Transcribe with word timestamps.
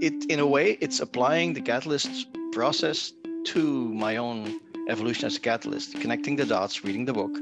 it 0.00 0.24
in 0.30 0.40
a 0.40 0.46
way 0.46 0.78
it's 0.80 1.00
applying 1.00 1.52
the 1.52 1.60
catalyst 1.60 2.26
process 2.52 3.12
to 3.44 3.88
my 3.94 4.16
own 4.16 4.60
evolution 4.88 5.26
as 5.26 5.36
a 5.36 5.40
catalyst, 5.40 6.00
connecting 6.00 6.36
the 6.36 6.44
dots, 6.44 6.84
reading 6.84 7.04
the 7.04 7.12
book, 7.12 7.38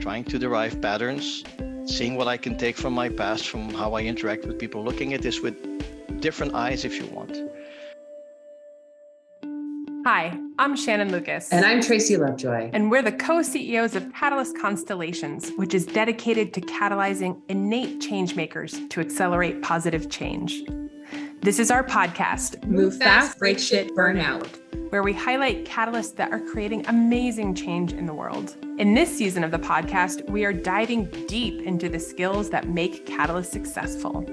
trying 0.00 0.24
to 0.24 0.38
derive 0.38 0.80
patterns, 0.80 1.44
seeing 1.86 2.16
what 2.16 2.28
I 2.28 2.36
can 2.36 2.56
take 2.56 2.76
from 2.76 2.92
my 2.92 3.08
past, 3.08 3.48
from 3.48 3.72
how 3.74 3.94
I 3.94 4.02
interact 4.02 4.44
with 4.46 4.58
people, 4.58 4.82
looking 4.82 5.14
at 5.14 5.22
this 5.22 5.40
with 5.40 5.56
different 6.20 6.54
eyes 6.54 6.84
if 6.84 6.98
you 6.98 7.06
want. 7.06 7.36
Hi, 10.04 10.36
I'm 10.58 10.74
Shannon 10.74 11.12
Lucas. 11.12 11.52
And 11.52 11.64
I'm 11.64 11.80
Tracy 11.80 12.16
Lovejoy. 12.16 12.70
And 12.72 12.90
we're 12.90 13.02
the 13.02 13.12
co 13.12 13.42
CEOs 13.42 13.94
of 13.94 14.12
Catalyst 14.12 14.56
Constellations, 14.58 15.50
which 15.56 15.74
is 15.74 15.86
dedicated 15.86 16.52
to 16.54 16.60
catalyzing 16.60 17.40
innate 17.48 18.00
change 18.00 18.34
makers 18.34 18.80
to 18.90 19.00
accelerate 19.00 19.62
positive 19.62 20.10
change. 20.10 20.64
This 21.42 21.58
is 21.58 21.72
our 21.72 21.82
podcast, 21.82 22.64
Move 22.68 22.98
Fast, 22.98 23.36
Break 23.36 23.58
Shit, 23.58 23.92
Burn 23.96 24.16
Out, 24.16 24.46
where 24.90 25.02
we 25.02 25.12
highlight 25.12 25.64
catalysts 25.64 26.14
that 26.14 26.30
are 26.30 26.38
creating 26.38 26.86
amazing 26.86 27.56
change 27.56 27.92
in 27.92 28.06
the 28.06 28.14
world. 28.14 28.54
In 28.78 28.94
this 28.94 29.12
season 29.12 29.42
of 29.42 29.50
the 29.50 29.58
podcast, 29.58 30.24
we 30.30 30.44
are 30.44 30.52
diving 30.52 31.06
deep 31.26 31.60
into 31.62 31.88
the 31.88 31.98
skills 31.98 32.48
that 32.50 32.68
make 32.68 33.06
catalysts 33.06 33.46
successful. 33.46 34.24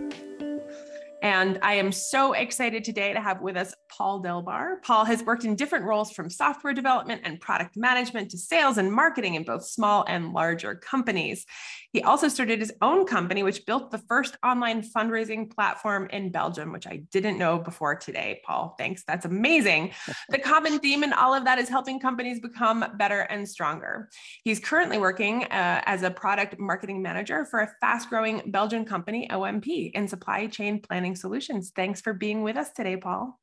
And 1.22 1.60
I 1.62 1.74
am 1.74 1.92
so 1.92 2.34
excited 2.34 2.84
today 2.84 3.12
to 3.12 3.20
have 3.20 3.42
with 3.42 3.58
us 3.58 3.74
Paul 3.90 4.24
Delbar. 4.24 4.82
Paul 4.84 5.04
has 5.04 5.22
worked 5.24 5.44
in 5.44 5.56
different 5.56 5.86
roles 5.86 6.12
from 6.12 6.30
software 6.30 6.74
development 6.74 7.22
and 7.26 7.42
product 7.42 7.76
management 7.76 8.32
to 8.32 8.38
sales 8.38 8.78
and 8.78 8.92
marketing 8.92 9.36
in 9.36 9.44
both 9.44 9.66
small 9.66 10.06
and 10.08 10.32
larger 10.32 10.76
companies. 10.76 11.46
He 11.92 12.04
also 12.04 12.28
started 12.28 12.60
his 12.60 12.72
own 12.82 13.06
company, 13.06 13.44
which 13.44 13.66
built 13.66 13.92
the 13.92 13.98
first 13.98 14.38
online 14.46 14.84
fundraising 14.84 15.54
platform 15.54 16.08
in 16.12 16.32
Belgium, 16.32 16.72
which 16.72 16.86
I 16.88 17.02
didn't 17.12 17.40
know 17.40 17.58
before 17.58 17.96
today. 17.96 18.42
Paul, 18.46 18.76
thanks. 18.78 19.04
That's 19.08 19.26
amazing. 19.26 19.92
the 20.30 20.38
common 20.54 20.80
theme 20.80 21.04
in 21.04 21.14
all 21.14 21.34
of 21.34 21.46
that 21.46 21.58
is 21.58 21.68
helping 21.68 22.00
companies 22.00 22.40
become 22.40 22.86
better 22.98 23.22
and 23.22 23.50
stronger. 23.50 24.10
He's 24.44 24.60
currently 24.60 25.00
working 25.00 25.46
uh, 25.46 25.82
as 25.86 26.04
a 26.04 26.12
product 26.12 26.60
marketing 26.60 27.02
manager 27.02 27.44
for 27.44 27.62
a 27.62 27.72
fast 27.82 28.10
growing 28.10 28.44
Belgian 28.52 28.86
company, 28.86 29.28
OMP, 29.32 29.92
in 29.94 30.08
supply 30.08 30.46
chain 30.46 30.80
planning 30.80 31.09
solutions. 31.16 31.72
Thanks 31.76 32.02
for 32.02 32.14
being 32.14 32.44
with 32.44 32.58
us 32.58 32.72
today, 32.72 32.98
Paul. 32.98 33.40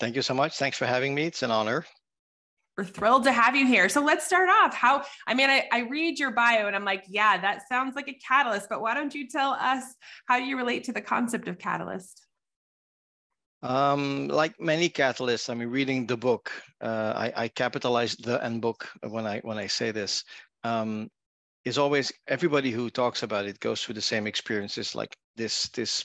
Thank 0.00 0.16
you 0.16 0.22
so 0.22 0.34
much. 0.34 0.58
Thanks 0.58 0.76
for 0.76 0.86
having 0.86 1.14
me. 1.14 1.24
It's 1.24 1.42
an 1.42 1.50
honor. 1.50 1.84
We're 2.76 2.84
thrilled 2.84 3.24
to 3.24 3.32
have 3.32 3.54
you 3.54 3.66
here. 3.66 3.88
So 3.88 4.02
let's 4.02 4.26
start 4.26 4.48
off. 4.48 4.74
How, 4.74 5.04
I 5.28 5.34
mean, 5.34 5.48
I, 5.48 5.68
I 5.70 5.80
read 5.80 6.18
your 6.18 6.32
bio 6.32 6.66
and 6.66 6.74
I'm 6.74 6.84
like, 6.84 7.04
yeah, 7.08 7.40
that 7.40 7.68
sounds 7.68 7.94
like 7.94 8.08
a 8.08 8.14
catalyst, 8.14 8.68
but 8.68 8.80
why 8.80 8.94
don't 8.94 9.14
you 9.14 9.28
tell 9.28 9.52
us 9.52 9.84
how 10.26 10.36
you 10.36 10.56
relate 10.56 10.82
to 10.84 10.92
the 10.92 11.00
concept 11.00 11.46
of 11.46 11.58
catalyst? 11.58 12.26
Um, 13.62 14.28
like 14.28 14.60
many 14.60 14.88
catalysts, 14.88 15.48
I 15.48 15.54
mean, 15.54 15.68
reading 15.68 16.06
the 16.06 16.16
book, 16.16 16.50
uh, 16.82 17.12
I, 17.16 17.44
I 17.44 17.48
capitalize 17.48 18.16
the 18.16 18.44
and 18.44 18.60
book 18.60 18.88
when 19.08 19.26
I 19.26 19.38
when 19.40 19.56
I 19.56 19.68
say 19.68 19.90
this. 19.90 20.22
Um, 20.64 21.08
is 21.64 21.78
always 21.78 22.12
everybody 22.28 22.70
who 22.70 22.90
talks 22.90 23.22
about 23.22 23.46
it 23.46 23.58
goes 23.60 23.82
through 23.82 23.94
the 23.94 24.02
same 24.02 24.26
experiences, 24.26 24.94
like 24.94 25.16
this 25.36 25.70
this 25.70 26.04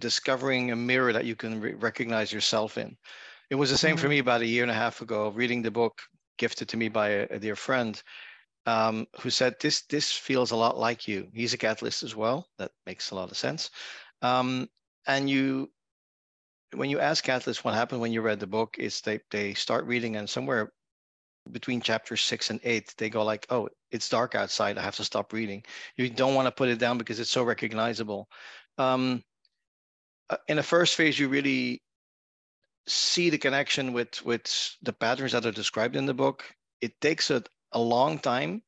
discovering 0.00 0.70
a 0.70 0.76
mirror 0.76 1.12
that 1.12 1.24
you 1.24 1.36
can 1.36 1.60
re- 1.60 1.74
recognize 1.74 2.32
yourself 2.32 2.78
in. 2.78 2.96
It 3.50 3.56
was 3.56 3.70
the 3.70 3.78
same 3.78 3.96
for 3.96 4.02
mm-hmm. 4.02 4.10
me 4.10 4.18
about 4.18 4.40
a 4.40 4.46
year 4.46 4.62
and 4.62 4.70
a 4.70 4.74
half 4.74 5.00
ago, 5.00 5.28
reading 5.28 5.62
the 5.62 5.70
book 5.70 6.00
gifted 6.38 6.68
to 6.68 6.76
me 6.76 6.88
by 6.88 7.08
a, 7.08 7.26
a 7.30 7.38
dear 7.38 7.56
friend 7.56 8.02
um, 8.66 9.06
who 9.20 9.30
said, 9.30 9.54
this, 9.60 9.82
this 9.82 10.10
feels 10.10 10.50
a 10.50 10.56
lot 10.56 10.78
like 10.78 11.06
you. 11.06 11.28
He's 11.32 11.54
a 11.54 11.58
catalyst 11.58 12.02
as 12.02 12.16
well. 12.16 12.48
That 12.58 12.72
makes 12.86 13.10
a 13.10 13.14
lot 13.14 13.30
of 13.30 13.36
sense. 13.36 13.70
Um, 14.22 14.68
and 15.06 15.28
you, 15.28 15.70
when 16.74 16.90
you 16.90 16.98
ask 16.98 17.24
catalysts 17.24 17.62
what 17.62 17.74
happened 17.74 18.00
when 18.00 18.12
you 18.12 18.22
read 18.22 18.40
the 18.40 18.46
book, 18.46 18.76
is 18.78 19.00
they, 19.02 19.20
they 19.30 19.54
start 19.54 19.84
reading 19.84 20.16
and 20.16 20.28
somewhere 20.28 20.72
between 21.52 21.80
chapter 21.80 22.16
six 22.16 22.50
and 22.50 22.58
eight, 22.64 22.94
they 22.96 23.10
go 23.10 23.22
like, 23.22 23.46
oh, 23.50 23.68
it's 23.90 24.08
dark 24.08 24.34
outside. 24.34 24.78
I 24.78 24.82
have 24.82 24.96
to 24.96 25.04
stop 25.04 25.32
reading. 25.32 25.62
You 25.96 26.08
don't 26.08 26.34
want 26.34 26.46
to 26.46 26.52
put 26.52 26.70
it 26.70 26.78
down 26.78 26.98
because 26.98 27.20
it's 27.20 27.30
so 27.30 27.44
recognizable. 27.44 28.28
Um, 28.78 29.22
in 30.48 30.56
the 30.56 30.62
first 30.62 30.94
phase, 30.94 31.18
you 31.18 31.28
really 31.28 31.82
see 32.86 33.30
the 33.30 33.38
connection 33.38 33.92
with 33.92 34.24
with 34.24 34.76
the 34.82 34.92
patterns 34.92 35.32
that 35.32 35.46
are 35.46 35.52
described 35.52 35.96
in 35.96 36.06
the 36.06 36.14
book. 36.14 36.44
It 36.80 37.00
takes 37.00 37.30
a, 37.30 37.42
a 37.72 37.80
long 37.80 38.18
time 38.18 38.62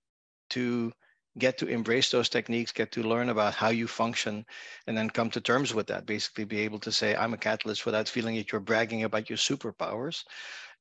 to 0.51 0.93
get 1.39 1.59
to 1.59 1.67
embrace 1.67 2.11
those 2.11 2.31
techniques 2.31 2.73
get 2.73 2.91
to 2.93 3.03
learn 3.03 3.29
about 3.29 3.55
how 3.55 3.69
you 3.69 3.87
function 3.87 4.45
and 4.87 4.97
then 4.97 5.11
come 5.11 5.29
to 5.31 5.41
terms 5.41 5.75
with 5.75 5.87
that. 5.89 6.07
Basically 6.07 6.45
be 6.45 6.61
able 6.61 6.79
to 6.79 6.93
say 6.93 7.15
i'm 7.15 7.35
a 7.35 7.39
catalyst 7.39 7.85
without 7.85 8.09
feeling 8.09 8.37
that 8.37 8.53
you're 8.53 8.61
bragging 8.61 9.05
about 9.05 9.29
your 9.29 9.37
superpowers. 9.37 10.25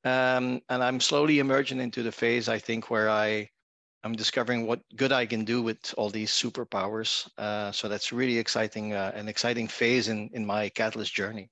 Um, 0.06 0.62
and 0.70 0.84
i'm 0.84 1.02
slowly 1.02 1.40
emerging 1.40 1.82
into 1.82 2.04
the 2.04 2.12
phase 2.12 2.48
i 2.48 2.60
think 2.60 2.90
where 2.90 3.10
i 3.10 3.50
i'm 4.06 4.14
discovering 4.14 4.66
what 4.66 4.80
good 4.96 5.12
i 5.12 5.26
can 5.26 5.44
do 5.44 5.62
with 5.62 5.94
all 5.98 6.10
these 6.10 6.32
superpowers 6.32 7.28
uh, 7.38 7.72
so 7.72 7.90
that's 7.90 8.14
really 8.14 8.38
exciting 8.38 8.94
uh, 8.94 9.12
an 9.16 9.28
exciting 9.28 9.68
phase 9.68 10.08
in 10.08 10.30
in 10.34 10.46
my 10.46 10.70
catalyst 10.70 11.14
journey 11.14 11.50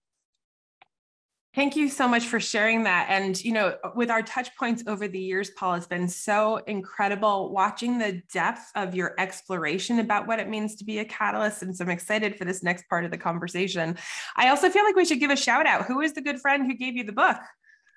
Thank 1.55 1.75
you 1.75 1.87
so 1.87 2.07
much 2.07 2.25
for 2.25 2.39
sharing 2.39 2.83
that. 2.85 3.07
And, 3.09 3.39
you 3.43 3.51
know, 3.53 3.75
with 3.95 4.09
our 4.09 4.23
touch 4.23 4.55
points 4.57 4.83
over 4.87 5.07
the 5.07 5.19
years, 5.19 5.51
Paul, 5.51 5.75
it's 5.75 5.85
been 5.85 6.07
so 6.07 6.57
incredible 6.65 7.51
watching 7.53 7.99
the 7.99 8.23
depth 8.33 8.71
of 8.73 8.95
your 8.95 9.13
exploration 9.19 9.99
about 9.99 10.25
what 10.25 10.39
it 10.39 10.49
means 10.49 10.75
to 10.77 10.83
be 10.83 10.97
a 10.97 11.05
catalyst. 11.05 11.61
And 11.61 11.75
so 11.75 11.83
I'm 11.83 11.91
excited 11.91 12.39
for 12.39 12.45
this 12.45 12.63
next 12.63 12.89
part 12.89 13.05
of 13.05 13.11
the 13.11 13.19
conversation. 13.19 13.95
I 14.35 14.49
also 14.49 14.71
feel 14.71 14.83
like 14.83 14.95
we 14.95 15.05
should 15.05 15.19
give 15.19 15.29
a 15.29 15.35
shout 15.35 15.67
out. 15.67 15.85
Who 15.85 16.01
is 16.01 16.13
the 16.13 16.21
good 16.21 16.39
friend 16.39 16.65
who 16.65 16.73
gave 16.75 16.95
you 16.95 17.03
the 17.03 17.13
book? 17.13 17.37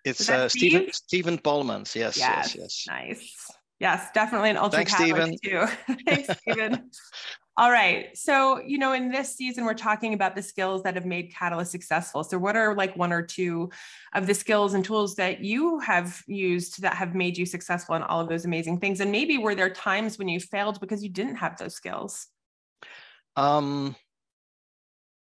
It's 0.04 0.28
uh, 0.28 0.50
Stephen, 0.50 0.92
Stephen 0.92 1.38
Paulmans. 1.38 1.94
Yes, 1.94 2.18
yes, 2.18 2.54
yes, 2.54 2.56
yes. 2.56 2.84
Nice. 2.86 3.50
Yes, 3.78 4.08
definitely 4.14 4.50
an 4.50 4.56
ultra 4.56 4.84
Thanks, 4.84 4.94
Stephen. 4.94 5.36
too. 5.44 5.66
Thanks, 6.06 6.28
Stephen. 6.40 6.90
All 7.58 7.70
right. 7.70 8.16
So, 8.16 8.60
you 8.60 8.76
know, 8.76 8.92
in 8.92 9.10
this 9.10 9.34
season, 9.34 9.64
we're 9.64 9.74
talking 9.74 10.12
about 10.12 10.34
the 10.34 10.42
skills 10.42 10.82
that 10.82 10.94
have 10.94 11.06
made 11.06 11.32
Catalyst 11.34 11.72
successful. 11.72 12.22
So, 12.22 12.38
what 12.38 12.54
are 12.54 12.74
like 12.74 12.96
one 12.96 13.12
or 13.12 13.22
two 13.22 13.70
of 14.14 14.26
the 14.26 14.34
skills 14.34 14.74
and 14.74 14.84
tools 14.84 15.14
that 15.16 15.40
you 15.40 15.78
have 15.80 16.22
used 16.26 16.82
that 16.82 16.94
have 16.94 17.14
made 17.14 17.38
you 17.38 17.46
successful 17.46 17.94
in 17.94 18.02
all 18.02 18.20
of 18.20 18.28
those 18.28 18.44
amazing 18.44 18.80
things? 18.80 19.00
And 19.00 19.10
maybe 19.10 19.38
were 19.38 19.54
there 19.54 19.70
times 19.70 20.18
when 20.18 20.28
you 20.28 20.38
failed 20.38 20.80
because 20.80 21.02
you 21.02 21.08
didn't 21.08 21.36
have 21.36 21.56
those 21.56 21.74
skills? 21.74 22.26
Um, 23.36 23.96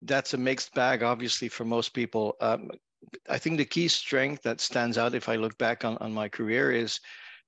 that's 0.02 0.34
a 0.34 0.38
mixed 0.38 0.74
bag, 0.74 1.04
obviously, 1.04 1.48
for 1.48 1.64
most 1.66 1.94
people. 1.94 2.36
Um, 2.42 2.72
I 3.30 3.38
think 3.38 3.58
the 3.58 3.66
key 3.66 3.88
strength 3.88 4.42
that 4.44 4.62
stands 4.62 4.98
out 4.98 5.14
if 5.14 5.30
I 5.30 5.36
look 5.36 5.58
back 5.60 5.86
on, 5.86 5.98
on 5.98 6.12
my 6.12 6.28
career 6.28 6.72
is 6.72 7.00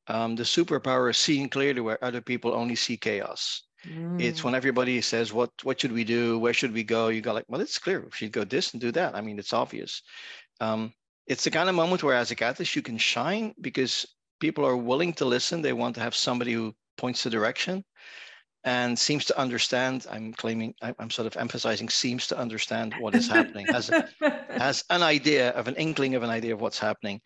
um, 0.08 0.36
the 0.36 0.44
superpower 0.44 1.10
of 1.10 1.16
seeing 1.16 1.50
clearly 1.50 1.82
where 1.82 2.04
other 2.04 2.22
people 2.22 2.54
only 2.54 2.76
see 2.76 2.98
chaos 2.98 3.64
Mm. 3.86 4.22
It's 4.22 4.44
when 4.44 4.56
everybody 4.56 5.02
says, 5.02 5.32
"What 5.34 5.52
what 5.64 5.80
should 5.80 5.92
we 5.92 6.04
do? 6.04 6.40
Where 6.40 6.54
should 6.54 6.74
we 6.74 6.84
go?" 6.84 7.10
You 7.10 7.22
go 7.22 7.34
like, 7.34 7.46
"Well, 7.48 7.62
it's 7.62 7.78
clear. 7.78 8.02
We 8.02 8.12
should 8.12 8.32
go 8.32 8.44
this 8.44 8.74
and 8.74 8.82
do 8.82 8.92
that." 8.94 9.16
I 9.16 9.22
mean, 9.22 9.40
it's 9.40 9.54
obvious. 9.54 10.02
Um, 10.60 10.94
it's 11.28 11.44
the 11.44 11.52
kind 11.52 11.70
of 11.70 11.76
moment 11.76 12.04
where, 12.04 12.16
as 12.16 12.32
a 12.32 12.36
catalyst, 12.36 12.76
you 12.76 12.82
can 12.82 12.98
shine 12.98 13.54
because 13.62 14.06
people 14.40 14.66
are 14.66 14.78
willing 14.78 15.14
to 15.14 15.26
listen. 15.26 15.62
They 15.62 15.74
want 15.74 15.96
to 15.96 16.02
have 16.02 16.16
somebody 16.16 16.54
who 16.54 16.74
points 16.98 17.24
the 17.24 17.30
direction 17.30 17.84
and 18.64 18.98
seems 18.98 19.26
to 19.26 19.40
understand. 19.40 20.08
I'm 20.10 20.34
claiming, 20.34 20.74
I'm 20.82 21.10
sort 21.12 21.28
of 21.28 21.38
emphasizing, 21.38 21.90
seems 21.90 22.28
to 22.28 22.38
understand 22.38 22.96
what 23.00 23.16
is 23.16 23.28
happening, 23.28 23.68
has 23.68 23.90
has 24.50 24.84
an 24.90 25.04
idea 25.04 25.52
of 25.52 25.68
an 25.68 25.76
inkling 25.76 26.16
of 26.16 26.24
an 26.24 26.30
idea 26.30 26.54
of 26.54 26.62
what's 26.62 26.80
happening. 26.80 27.22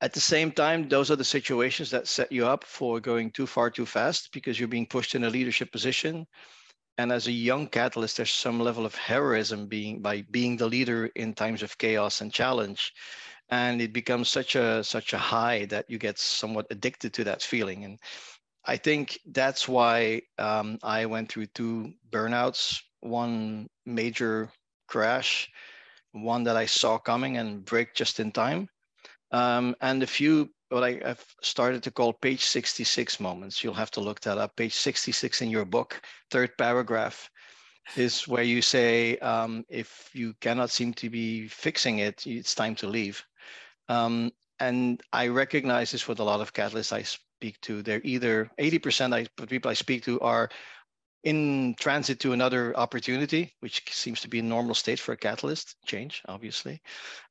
At 0.00 0.12
the 0.12 0.20
same 0.20 0.52
time, 0.52 0.88
those 0.88 1.10
are 1.10 1.16
the 1.16 1.24
situations 1.24 1.90
that 1.90 2.06
set 2.06 2.30
you 2.30 2.46
up 2.46 2.62
for 2.62 3.00
going 3.00 3.32
too 3.32 3.48
far 3.48 3.68
too 3.68 3.86
fast 3.86 4.30
because 4.32 4.58
you're 4.58 4.68
being 4.68 4.86
pushed 4.86 5.16
in 5.16 5.24
a 5.24 5.30
leadership 5.30 5.72
position. 5.72 6.24
And 6.98 7.10
as 7.10 7.26
a 7.26 7.32
young 7.32 7.66
catalyst, 7.66 8.16
there's 8.16 8.30
some 8.30 8.60
level 8.60 8.86
of 8.86 8.94
heroism 8.94 9.66
being 9.66 10.00
by 10.00 10.22
being 10.30 10.56
the 10.56 10.68
leader 10.68 11.06
in 11.16 11.34
times 11.34 11.64
of 11.64 11.78
chaos 11.78 12.20
and 12.20 12.32
challenge. 12.32 12.92
And 13.50 13.80
it 13.80 13.92
becomes 13.92 14.28
such 14.28 14.54
a 14.54 14.84
such 14.84 15.14
a 15.14 15.18
high 15.18 15.64
that 15.66 15.86
you 15.88 15.98
get 15.98 16.18
somewhat 16.18 16.66
addicted 16.70 17.12
to 17.14 17.24
that 17.24 17.42
feeling. 17.42 17.84
And 17.84 17.98
I 18.64 18.76
think 18.76 19.18
that's 19.26 19.66
why 19.66 20.22
um, 20.38 20.78
I 20.82 21.06
went 21.06 21.32
through 21.32 21.46
two 21.46 21.94
burnouts, 22.10 22.80
one 23.00 23.68
major 23.84 24.50
crash, 24.86 25.50
one 26.12 26.44
that 26.44 26.56
I 26.56 26.66
saw 26.66 26.98
coming 26.98 27.38
and 27.38 27.64
break 27.64 27.94
just 27.94 28.20
in 28.20 28.30
time 28.30 28.68
um, 29.30 29.74
and 29.80 30.02
a 30.02 30.06
few 30.06 30.50
what 30.70 30.84
I, 30.84 31.00
have 31.04 31.24
started 31.42 31.82
to 31.84 31.90
call 31.90 32.12
page 32.12 32.44
66 32.44 33.20
moments. 33.20 33.64
You'll 33.64 33.74
have 33.74 33.90
to 33.92 34.00
look 34.00 34.20
that 34.20 34.38
up. 34.38 34.56
Page 34.56 34.74
66 34.74 35.42
in 35.42 35.50
your 35.50 35.64
book, 35.64 36.00
third 36.30 36.56
paragraph, 36.58 37.30
is 37.96 38.28
where 38.28 38.42
you 38.42 38.60
say, 38.60 39.16
um, 39.18 39.64
if 39.68 40.10
you 40.12 40.34
cannot 40.40 40.70
seem 40.70 40.92
to 40.94 41.08
be 41.08 41.48
fixing 41.48 42.00
it, 42.00 42.26
it's 42.26 42.54
time 42.54 42.74
to 42.76 42.86
leave. 42.86 43.24
Um, 43.88 44.30
and 44.60 45.02
I 45.12 45.28
recognize 45.28 45.92
this 45.92 46.06
with 46.06 46.20
a 46.20 46.24
lot 46.24 46.40
of 46.40 46.52
catalysts 46.52 46.92
I 46.92 47.02
speak 47.02 47.60
to. 47.62 47.82
They're 47.82 48.02
either 48.04 48.50
80% 48.58 49.28
of 49.38 49.48
people 49.48 49.70
I 49.70 49.74
speak 49.74 50.04
to 50.04 50.20
are 50.20 50.50
in 51.24 51.74
transit 51.78 52.20
to 52.20 52.32
another 52.32 52.76
opportunity, 52.76 53.54
which 53.60 53.82
seems 53.92 54.20
to 54.20 54.28
be 54.28 54.38
a 54.38 54.42
normal 54.42 54.74
state 54.74 55.00
for 55.00 55.12
a 55.12 55.16
catalyst 55.16 55.76
change, 55.84 56.22
obviously. 56.28 56.80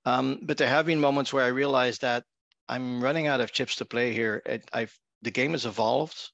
Um, 0.05 0.39
but 0.43 0.57
there 0.57 0.67
have 0.67 0.85
been 0.85 0.99
moments 0.99 1.31
where 1.31 1.45
I 1.45 1.49
realized 1.49 2.01
that 2.01 2.23
I'm 2.69 3.01
running 3.01 3.27
out 3.27 3.41
of 3.41 3.51
chips 3.51 3.77
to 3.77 3.85
play 3.85 4.13
here. 4.13 4.43
I've 4.73 4.97
the 5.21 5.31
game 5.31 5.53
has 5.53 5.65
evolved. 5.65 6.31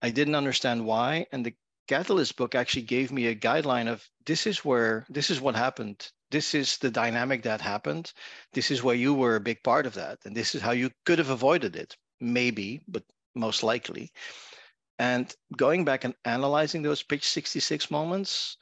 I 0.00 0.10
didn't 0.10 0.34
understand 0.34 0.84
why, 0.84 1.26
and 1.30 1.46
the 1.46 1.54
Catalyst 1.88 2.36
book 2.36 2.54
actually 2.54 2.82
gave 2.82 3.10
me 3.10 3.26
a 3.26 3.34
guideline 3.34 3.88
of 3.88 4.08
this 4.24 4.46
is 4.46 4.64
where 4.64 5.04
this 5.10 5.30
is 5.30 5.40
what 5.40 5.56
happened. 5.56 6.08
This 6.30 6.54
is 6.54 6.78
the 6.78 6.90
dynamic 6.90 7.42
that 7.42 7.60
happened. 7.60 8.12
This 8.52 8.70
is 8.70 8.82
where 8.82 8.94
you 8.94 9.12
were 9.14 9.36
a 9.36 9.40
big 9.40 9.62
part 9.62 9.84
of 9.84 9.94
that, 9.94 10.18
and 10.24 10.34
this 10.34 10.54
is 10.54 10.62
how 10.62 10.70
you 10.70 10.90
could 11.04 11.18
have 11.18 11.30
avoided 11.30 11.76
it. 11.76 11.96
Maybe, 12.20 12.80
but 12.86 13.02
most 13.34 13.62
likely. 13.62 14.12
And 15.02 15.34
going 15.56 15.84
back 15.84 16.04
and 16.04 16.14
analyzing 16.24 16.82
those 16.82 17.02
pitch 17.02 17.28
66 17.28 17.90
moments 17.90 18.56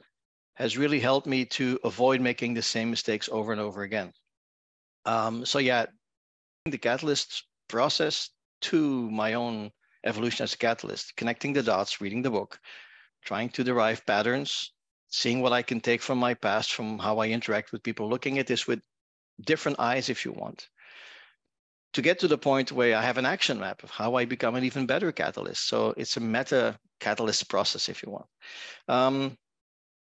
has 0.55 0.75
really 0.75 0.99
helped 0.99 1.27
me 1.27 1.45
to 1.45 1.79
avoid 1.83 2.19
making 2.19 2.55
the 2.55 2.63
same 2.63 2.89
mistakes 2.89 3.29
over 3.31 3.51
and 3.51 3.61
over 3.61 3.83
again. 3.83 4.11
Um, 5.05 5.45
so 5.45 5.59
yeah, 5.59 5.85
the 6.65 6.79
catalyst 6.79 7.43
process 7.67 8.31
to 8.61 9.11
my 9.11 9.35
own 9.35 9.69
evolution 10.03 10.43
as 10.43 10.55
a 10.55 10.57
catalyst, 10.57 11.15
connecting 11.15 11.53
the 11.53 11.61
dots, 11.61 12.01
reading 12.01 12.23
the 12.23 12.31
book, 12.31 12.59
trying 13.23 13.49
to 13.49 13.63
derive 13.63 14.03
patterns, 14.07 14.73
seeing 15.09 15.41
what 15.41 15.53
I 15.53 15.61
can 15.61 15.79
take 15.79 16.01
from 16.01 16.17
my 16.17 16.33
past, 16.33 16.73
from 16.73 16.97
how 16.97 17.19
I 17.19 17.27
interact 17.27 17.71
with 17.71 17.83
people, 17.83 18.09
looking 18.09 18.39
at 18.39 18.47
this 18.47 18.65
with 18.65 18.81
different 19.45 19.79
eyes 19.79 20.09
if 20.09 20.25
you 20.25 20.31
want 20.31 20.69
to 21.93 22.01
get 22.01 22.19
to 22.19 22.27
the 22.27 22.37
point 22.37 22.71
where 22.71 22.95
I 22.95 23.01
have 23.01 23.17
an 23.17 23.25
action 23.25 23.59
map 23.59 23.83
of 23.83 23.89
how 23.89 24.15
I 24.15 24.25
become 24.25 24.55
an 24.55 24.63
even 24.63 24.85
better 24.85 25.11
catalyst. 25.11 25.67
So 25.67 25.93
it's 25.97 26.17
a 26.17 26.21
meta 26.21 26.77
catalyst 26.99 27.49
process, 27.49 27.89
if 27.89 28.03
you 28.03 28.11
want. 28.11 28.27
Um, 28.87 29.37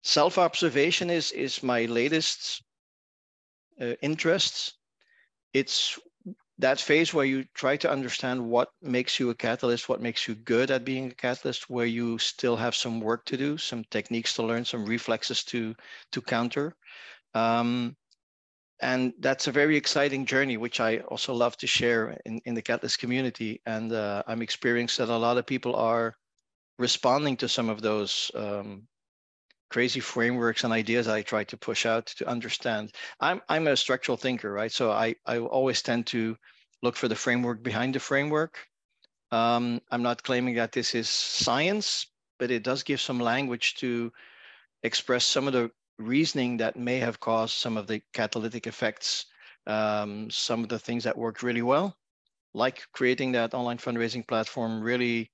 self-observation 0.04 1.10
is 1.10 1.32
is 1.32 1.64
my 1.64 1.86
latest 1.86 2.64
uh, 3.82 3.96
interest. 4.02 4.74
It's 5.54 6.00
that 6.60 6.80
phase 6.80 7.14
where 7.14 7.26
you 7.26 7.46
try 7.54 7.78
to 7.78 7.92
understand 7.92 8.40
what 8.40 8.70
makes 8.82 9.20
you 9.20 9.30
a 9.30 9.36
catalyst, 9.36 9.90
what 9.90 10.02
makes 10.02 10.28
you 10.28 10.36
good 10.36 10.72
at 10.72 10.86
being 10.86 11.08
a 11.08 11.16
catalyst, 11.16 11.70
where 11.70 11.86
you 11.86 12.18
still 12.20 12.56
have 12.56 12.76
some 12.76 13.02
work 13.02 13.26
to 13.26 13.38
do, 13.38 13.58
some 13.58 13.84
techniques 13.90 14.36
to 14.36 14.44
learn, 14.44 14.64
some 14.64 14.86
reflexes 14.86 15.44
to 15.46 15.76
to 16.12 16.22
counter. 16.22 16.76
Um, 17.34 17.96
and 18.82 19.14
that's 19.20 19.48
a 19.48 19.52
very 19.52 19.78
exciting 19.78 20.26
journey, 20.26 20.58
which 20.58 20.80
I 20.80 21.00
also 21.00 21.34
love 21.34 21.56
to 21.58 21.68
share 21.68 22.18
in, 22.26 22.42
in 22.46 22.54
the 22.54 22.62
Catalyst 22.62 23.00
community. 23.00 23.62
And 23.66 23.92
uh, 23.92 24.24
I'm 24.28 24.42
experienced 24.42 24.98
that 24.98 25.10
a 25.10 25.18
lot 25.18 25.38
of 25.38 25.46
people 25.46 25.76
are 25.76 26.16
responding 26.80 27.38
to 27.38 27.48
some 27.48 27.70
of 27.70 27.82
those 27.82 28.32
um, 28.36 28.88
crazy 29.70 30.00
frameworks 30.00 30.64
and 30.64 30.74
ideas 30.74 31.08
I 31.08 31.22
try 31.22 31.44
to 31.46 31.58
push 31.58 31.86
out 31.86 32.08
to 32.18 32.28
understand. 32.28 32.92
I'm, 33.20 33.42
I'm 33.48 33.68
a 33.68 33.78
structural 33.78 34.18
thinker, 34.18 34.52
right? 34.52 34.72
So 34.72 34.92
I, 34.92 35.16
I 35.26 35.40
always 35.40 35.82
tend 35.82 36.08
to 36.08 36.36
look 36.82 36.96
for 36.96 37.08
the 37.08 37.16
framework 37.16 37.64
behind 37.64 37.96
the 37.96 38.00
framework. 38.00 38.60
Um, 39.32 39.82
I'm 39.90 40.04
not 40.04 40.24
claiming 40.24 40.56
that 40.56 40.74
this 40.74 40.94
is 40.94 41.10
science, 41.10 42.08
but 42.38 42.52
it 42.52 42.64
does 42.64 42.84
give 42.84 43.02
some 43.02 43.20
language 43.20 43.76
to 43.76 44.12
express 44.84 45.26
some 45.26 45.48
of 45.48 45.54
the 45.54 45.72
reasoning 46.00 46.58
that 46.58 46.76
may 46.76 47.00
have 47.00 47.20
caused 47.20 47.56
some 47.56 47.78
of 47.78 47.88
the 47.88 48.02
catalytic 48.14 48.68
effects, 48.68 49.26
um, 49.68 50.30
some 50.30 50.64
of 50.64 50.70
the 50.70 50.80
things 50.80 51.04
that 51.04 51.18
worked 51.18 51.44
really 51.44 51.62
well, 51.62 51.96
like 52.54 52.84
creating 52.94 53.32
that 53.34 53.54
online 53.54 53.78
fundraising 53.78 54.28
platform, 54.28 54.82
really 54.82 55.30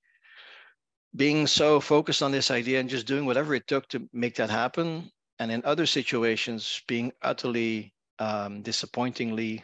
being 1.15 1.47
so 1.47 1.79
focused 1.79 2.21
on 2.21 2.31
this 2.31 2.51
idea 2.51 2.79
and 2.79 2.89
just 2.89 3.07
doing 3.07 3.25
whatever 3.25 3.55
it 3.55 3.67
took 3.67 3.87
to 3.89 4.07
make 4.13 4.35
that 4.35 4.49
happen. 4.49 5.11
And 5.39 5.51
in 5.51 5.63
other 5.65 5.85
situations, 5.85 6.81
being 6.87 7.11
utterly 7.21 7.93
um, 8.19 8.61
disappointingly 8.61 9.63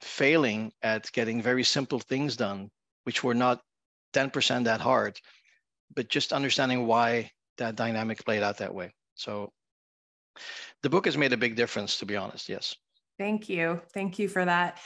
failing 0.00 0.72
at 0.82 1.10
getting 1.12 1.42
very 1.42 1.64
simple 1.64 1.98
things 1.98 2.36
done, 2.36 2.70
which 3.04 3.24
were 3.24 3.34
not 3.34 3.62
10% 4.14 4.64
that 4.64 4.80
hard, 4.80 5.18
but 5.94 6.08
just 6.08 6.32
understanding 6.32 6.86
why 6.86 7.30
that 7.56 7.76
dynamic 7.76 8.24
played 8.24 8.42
out 8.42 8.58
that 8.58 8.74
way. 8.74 8.92
So 9.14 9.52
the 10.82 10.90
book 10.90 11.06
has 11.06 11.16
made 11.16 11.32
a 11.32 11.36
big 11.36 11.56
difference, 11.56 11.98
to 11.98 12.06
be 12.06 12.16
honest. 12.16 12.48
Yes. 12.48 12.76
Thank 13.18 13.48
you. 13.48 13.80
Thank 13.92 14.18
you 14.18 14.28
for 14.28 14.44
that. 14.44 14.78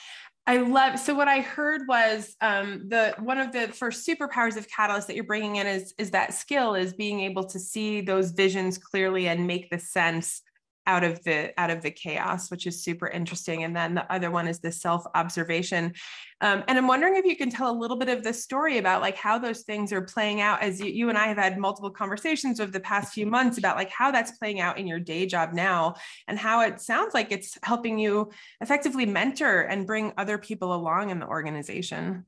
I 0.47 0.57
love 0.57 0.99
so 0.99 1.15
what 1.15 1.29
I 1.29 1.41
heard 1.41 1.83
was 1.87 2.35
um, 2.41 2.89
the 2.89 3.15
one 3.21 3.39
of 3.39 3.53
the 3.53 3.69
first 3.69 4.07
superpowers 4.07 4.57
of 4.57 4.67
Catalyst 4.69 5.07
that 5.07 5.15
you're 5.15 5.25
bringing 5.25 5.57
in 5.57 5.69
is 5.69 5.95
is 5.99 6.11
that 6.11 6.35
skill 6.35 6.75
is 6.75 6.93
being 6.93 7.21
able 7.21 7.45
to 7.45 7.61
see 7.61 8.01
those 8.01 8.33
visions 8.33 8.77
clearly 8.77 9.29
and 9.29 9.47
make 9.47 9.71
the 9.71 9.79
sense 9.79 10.43
out 10.87 11.05
of 11.05 11.23
the 11.25 11.53
out 11.61 11.71
of 11.71 11.83
the 11.83 11.91
chaos 11.91 12.51
which 12.51 12.67
is 12.67 12.83
super 12.83 13.09
interesting. 13.09 13.65
And 13.65 13.75
then 13.75 13.95
the 13.95 14.13
other 14.13 14.31
one 14.31 14.49
is 14.49 14.61
the 14.61 14.73
self 14.73 15.05
observation 15.15 15.93
um, 16.41 16.65
and 16.67 16.79
i'm 16.79 16.87
wondering 16.87 17.17
if 17.17 17.25
you 17.25 17.37
can 17.37 17.51
tell 17.51 17.71
a 17.71 17.79
little 17.79 17.97
bit 17.97 18.09
of 18.09 18.25
the 18.25 18.33
story 18.33 18.79
about 18.79 19.01
like 19.01 19.17
how 19.17 19.39
those 19.39 19.63
things 19.63 19.93
are 19.93 20.03
playing 20.03 20.41
out 20.41 20.63
as 20.63 20.81
you, 20.81 20.87
you 20.87 21.09
and 21.09 21.17
i 21.17 21.27
have 21.27 21.37
had 21.37 21.59
multiple 21.59 21.91
conversations 21.91 22.61
over 22.61 22.71
the 22.71 22.81
past 22.81 23.13
few 23.13 23.27
months 23.27 23.59
about 23.59 23.77
like 23.77 23.91
how 23.91 24.11
that's 24.11 24.33
playing 24.39 24.61
out 24.61 24.79
in 24.79 24.87
your 24.87 24.99
day 24.99 25.27
job 25.27 25.53
now 25.53 25.95
and 26.29 26.39
how 26.39 26.61
it 26.61 26.81
sounds 26.81 27.15
like 27.15 27.33
it's 27.33 27.59
helping 27.63 27.99
you 27.99 28.31
effectively 28.61 29.07
mentor 29.07 29.63
and 29.63 29.87
bring 29.87 30.13
other 30.17 30.39
people 30.39 30.75
along 30.75 31.11
in 31.11 31.19
the 31.19 31.27
organization. 31.27 32.25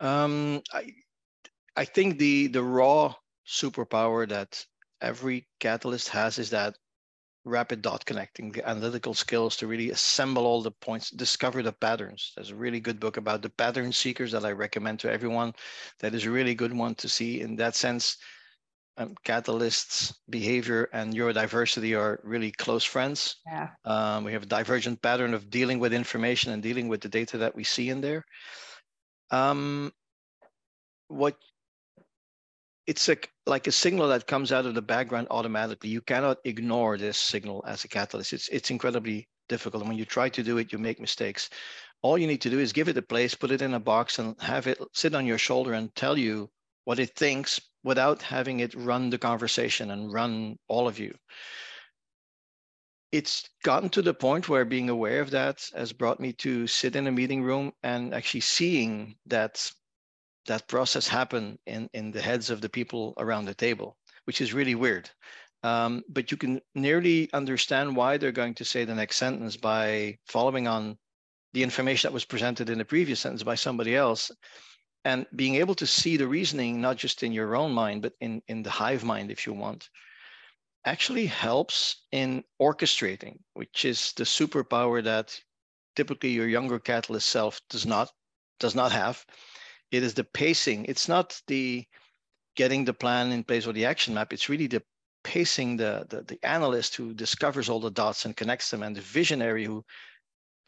Um, 0.00 0.62
I, 0.72 0.92
I 1.74 1.84
think 1.84 2.18
the 2.18 2.48
the 2.48 2.62
raw 2.62 3.14
superpower 3.46 4.28
that 4.28 4.64
every 5.00 5.46
catalyst 5.60 6.08
has 6.10 6.38
is 6.38 6.50
that 6.50 6.76
rapid 7.46 7.80
dot 7.80 8.04
connecting, 8.04 8.50
the 8.50 8.68
analytical 8.68 9.14
skills 9.14 9.56
to 9.56 9.68
really 9.68 9.90
assemble 9.90 10.44
all 10.44 10.60
the 10.60 10.70
points, 10.72 11.10
discover 11.10 11.62
the 11.62 11.72
patterns. 11.72 12.32
There's 12.34 12.50
a 12.50 12.56
really 12.56 12.80
good 12.80 12.98
book 12.98 13.16
about 13.16 13.40
the 13.40 13.50
pattern 13.50 13.92
seekers 13.92 14.32
that 14.32 14.44
I 14.44 14.50
recommend 14.50 14.98
to 15.00 15.10
everyone. 15.10 15.54
That 16.00 16.12
is 16.12 16.26
a 16.26 16.30
really 16.30 16.54
good 16.56 16.72
one 16.72 16.96
to 16.96 17.08
see. 17.08 17.40
In 17.40 17.54
that 17.56 17.76
sense, 17.76 18.16
um, 18.98 19.14
catalysts, 19.24 20.12
behavior, 20.28 20.88
and 20.92 21.14
neurodiversity 21.14 21.96
are 21.96 22.20
really 22.24 22.50
close 22.50 22.82
friends. 22.82 23.36
Yeah. 23.46 23.68
Um, 23.84 24.24
we 24.24 24.32
have 24.32 24.42
a 24.42 24.46
divergent 24.46 25.00
pattern 25.00 25.32
of 25.32 25.48
dealing 25.48 25.78
with 25.78 25.92
information 25.92 26.52
and 26.52 26.62
dealing 26.62 26.88
with 26.88 27.00
the 27.00 27.08
data 27.08 27.38
that 27.38 27.54
we 27.54 27.62
see 27.62 27.90
in 27.90 28.00
there. 28.00 28.24
Um, 29.30 29.92
what 31.08 31.36
it's 32.86 33.08
a, 33.08 33.16
like 33.46 33.66
a 33.66 33.72
signal 33.72 34.08
that 34.08 34.26
comes 34.26 34.50
out 34.52 34.66
of 34.66 34.74
the 34.74 34.82
background 34.82 35.28
automatically. 35.30 35.88
You 35.90 36.00
cannot 36.00 36.38
ignore 36.44 36.98
this 36.98 37.16
signal 37.16 37.64
as 37.66 37.84
a 37.84 37.88
catalyst. 37.88 38.32
It's, 38.32 38.48
it's 38.48 38.70
incredibly 38.70 39.28
difficult. 39.48 39.82
And 39.82 39.88
when 39.88 39.98
you 39.98 40.04
try 40.04 40.28
to 40.28 40.42
do 40.42 40.58
it, 40.58 40.72
you 40.72 40.78
make 40.78 41.00
mistakes. 41.00 41.48
All 42.02 42.18
you 42.18 42.26
need 42.26 42.42
to 42.42 42.50
do 42.50 42.58
is 42.58 42.72
give 42.72 42.88
it 42.88 42.98
a 42.98 43.02
place, 43.02 43.34
put 43.34 43.52
it 43.52 43.62
in 43.62 43.74
a 43.74 43.80
box, 43.80 44.18
and 44.18 44.40
have 44.40 44.66
it 44.66 44.78
sit 44.92 45.14
on 45.14 45.26
your 45.26 45.38
shoulder 45.38 45.72
and 45.74 45.94
tell 45.94 46.18
you 46.18 46.50
what 46.84 46.98
it 46.98 47.14
thinks 47.16 47.60
without 47.84 48.20
having 48.20 48.60
it 48.60 48.74
run 48.74 49.10
the 49.10 49.18
conversation 49.18 49.92
and 49.92 50.12
run 50.12 50.56
all 50.68 50.88
of 50.88 50.98
you. 50.98 51.14
It's 53.12 53.48
gotten 53.62 53.88
to 53.90 54.02
the 54.02 54.12
point 54.12 54.48
where 54.48 54.64
being 54.64 54.90
aware 54.90 55.20
of 55.20 55.30
that 55.30 55.64
has 55.74 55.92
brought 55.92 56.20
me 56.20 56.32
to 56.34 56.66
sit 56.66 56.96
in 56.96 57.06
a 57.06 57.12
meeting 57.12 57.42
room 57.42 57.72
and 57.82 58.12
actually 58.12 58.40
seeing 58.40 59.16
that 59.26 59.70
that 60.46 60.68
process 60.68 61.06
happen 61.08 61.58
in, 61.66 61.88
in 61.92 62.10
the 62.10 62.22
heads 62.22 62.50
of 62.50 62.60
the 62.60 62.68
people 62.68 63.14
around 63.18 63.44
the 63.44 63.54
table, 63.54 63.96
which 64.24 64.40
is 64.40 64.54
really 64.54 64.74
weird. 64.74 65.10
Um, 65.62 66.04
but 66.08 66.30
you 66.30 66.36
can 66.36 66.60
nearly 66.74 67.28
understand 67.32 67.96
why 67.96 68.16
they're 68.16 68.32
going 68.32 68.54
to 68.54 68.64
say 68.64 68.84
the 68.84 68.94
next 68.94 69.16
sentence 69.16 69.56
by 69.56 70.18
following 70.26 70.68
on 70.68 70.96
the 71.52 71.62
information 71.62 72.08
that 72.08 72.14
was 72.14 72.24
presented 72.24 72.68
in 72.68 72.78
the 72.78 72.84
previous 72.84 73.20
sentence 73.20 73.42
by 73.42 73.54
somebody 73.54 73.96
else 73.96 74.30
and 75.06 75.24
being 75.36 75.54
able 75.54 75.74
to 75.76 75.86
see 75.86 76.16
the 76.16 76.28
reasoning 76.28 76.80
not 76.80 76.96
just 76.96 77.22
in 77.22 77.32
your 77.32 77.56
own 77.56 77.72
mind 77.72 78.02
but 78.02 78.12
in, 78.20 78.42
in 78.48 78.62
the 78.62 78.70
hive 78.70 79.04
mind 79.04 79.30
if 79.30 79.46
you 79.46 79.52
want 79.52 79.88
actually 80.84 81.26
helps 81.26 82.04
in 82.12 82.44
orchestrating 82.60 83.38
which 83.54 83.84
is 83.84 84.12
the 84.16 84.24
superpower 84.24 85.02
that 85.02 85.40
typically 85.94 86.30
your 86.30 86.46
younger 86.48 86.78
catalyst 86.78 87.28
self 87.28 87.60
does 87.70 87.86
not 87.86 88.10
does 88.60 88.74
not 88.74 88.92
have 88.92 89.24
it 89.90 90.02
is 90.02 90.14
the 90.14 90.24
pacing. 90.24 90.84
It's 90.86 91.08
not 91.08 91.40
the 91.46 91.86
getting 92.56 92.84
the 92.84 92.94
plan 92.94 93.32
in 93.32 93.44
place 93.44 93.66
or 93.66 93.72
the 93.72 93.84
action 93.84 94.14
map. 94.14 94.32
It's 94.32 94.48
really 94.48 94.66
the 94.66 94.82
pacing, 95.24 95.76
the, 95.76 96.06
the, 96.08 96.22
the 96.22 96.38
analyst 96.44 96.96
who 96.96 97.12
discovers 97.12 97.68
all 97.68 97.80
the 97.80 97.90
dots 97.90 98.24
and 98.24 98.36
connects 98.36 98.70
them, 98.70 98.82
and 98.82 98.96
the 98.96 99.00
visionary 99.00 99.64
who 99.64 99.84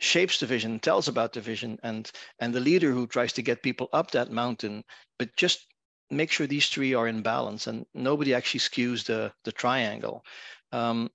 shapes 0.01 0.39
the 0.39 0.47
vision, 0.47 0.79
tells 0.79 1.09
about 1.09 1.33
the 1.33 1.41
vision, 1.41 1.79
and 1.83 2.11
and 2.39 2.55
the 2.55 2.61
leader 2.61 2.93
who 2.93 3.07
tries 3.07 3.33
to 3.33 3.43
get 3.43 3.63
people 3.63 3.89
up 3.93 4.11
that 4.11 4.31
mountain, 4.31 4.85
but 5.19 5.35
just 5.37 5.67
make 6.11 6.31
sure 6.31 6.47
these 6.47 6.69
three 6.69 6.95
are 6.95 7.09
in 7.09 7.23
balance 7.23 7.67
and 7.67 7.85
nobody 7.95 8.35
actually 8.35 8.61
skews 8.61 9.05
the 9.05 9.33
the 9.45 9.53
triangle. 9.53 10.25
Um, 10.73 11.11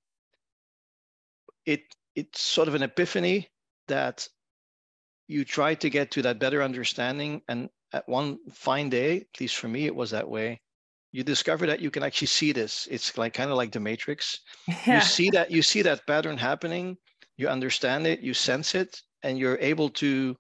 it 1.65 1.81
it's 2.15 2.41
sort 2.41 2.67
of 2.67 2.75
an 2.75 2.83
epiphany 2.83 3.49
that 3.87 4.27
you 5.27 5.45
try 5.45 5.73
to 5.75 5.89
get 5.89 6.11
to 6.11 6.21
that 6.21 6.39
better 6.39 6.61
understanding 6.61 7.41
and 7.47 7.69
at 7.93 8.09
one 8.09 8.39
fine 8.51 8.89
day, 8.89 9.17
at 9.21 9.39
least 9.39 9.57
for 9.57 9.67
me, 9.69 9.85
it 9.85 9.95
was 9.95 10.11
that 10.11 10.29
way. 10.29 10.61
you 11.13 11.23
discover 11.23 11.67
that 11.67 11.79
you 11.79 11.91
can 11.91 12.03
actually 12.03 12.27
see 12.27 12.51
this. 12.51 12.87
It's 12.91 13.17
like 13.17 13.33
kind 13.33 13.51
of 13.51 13.55
like 13.55 13.71
the 13.71 13.79
matrix. 13.79 14.41
Yeah. 14.85 14.95
You 14.95 15.01
see 15.01 15.29
that 15.29 15.51
you 15.51 15.61
see 15.61 15.83
that 15.83 16.05
pattern 16.07 16.37
happening, 16.37 16.97
you 17.37 17.47
understand 17.47 18.07
it, 18.07 18.19
you 18.21 18.33
sense 18.33 18.75
it, 18.75 19.01
and 19.21 19.37
you're 19.37 19.59
able 19.59 19.89
to 19.91 20.35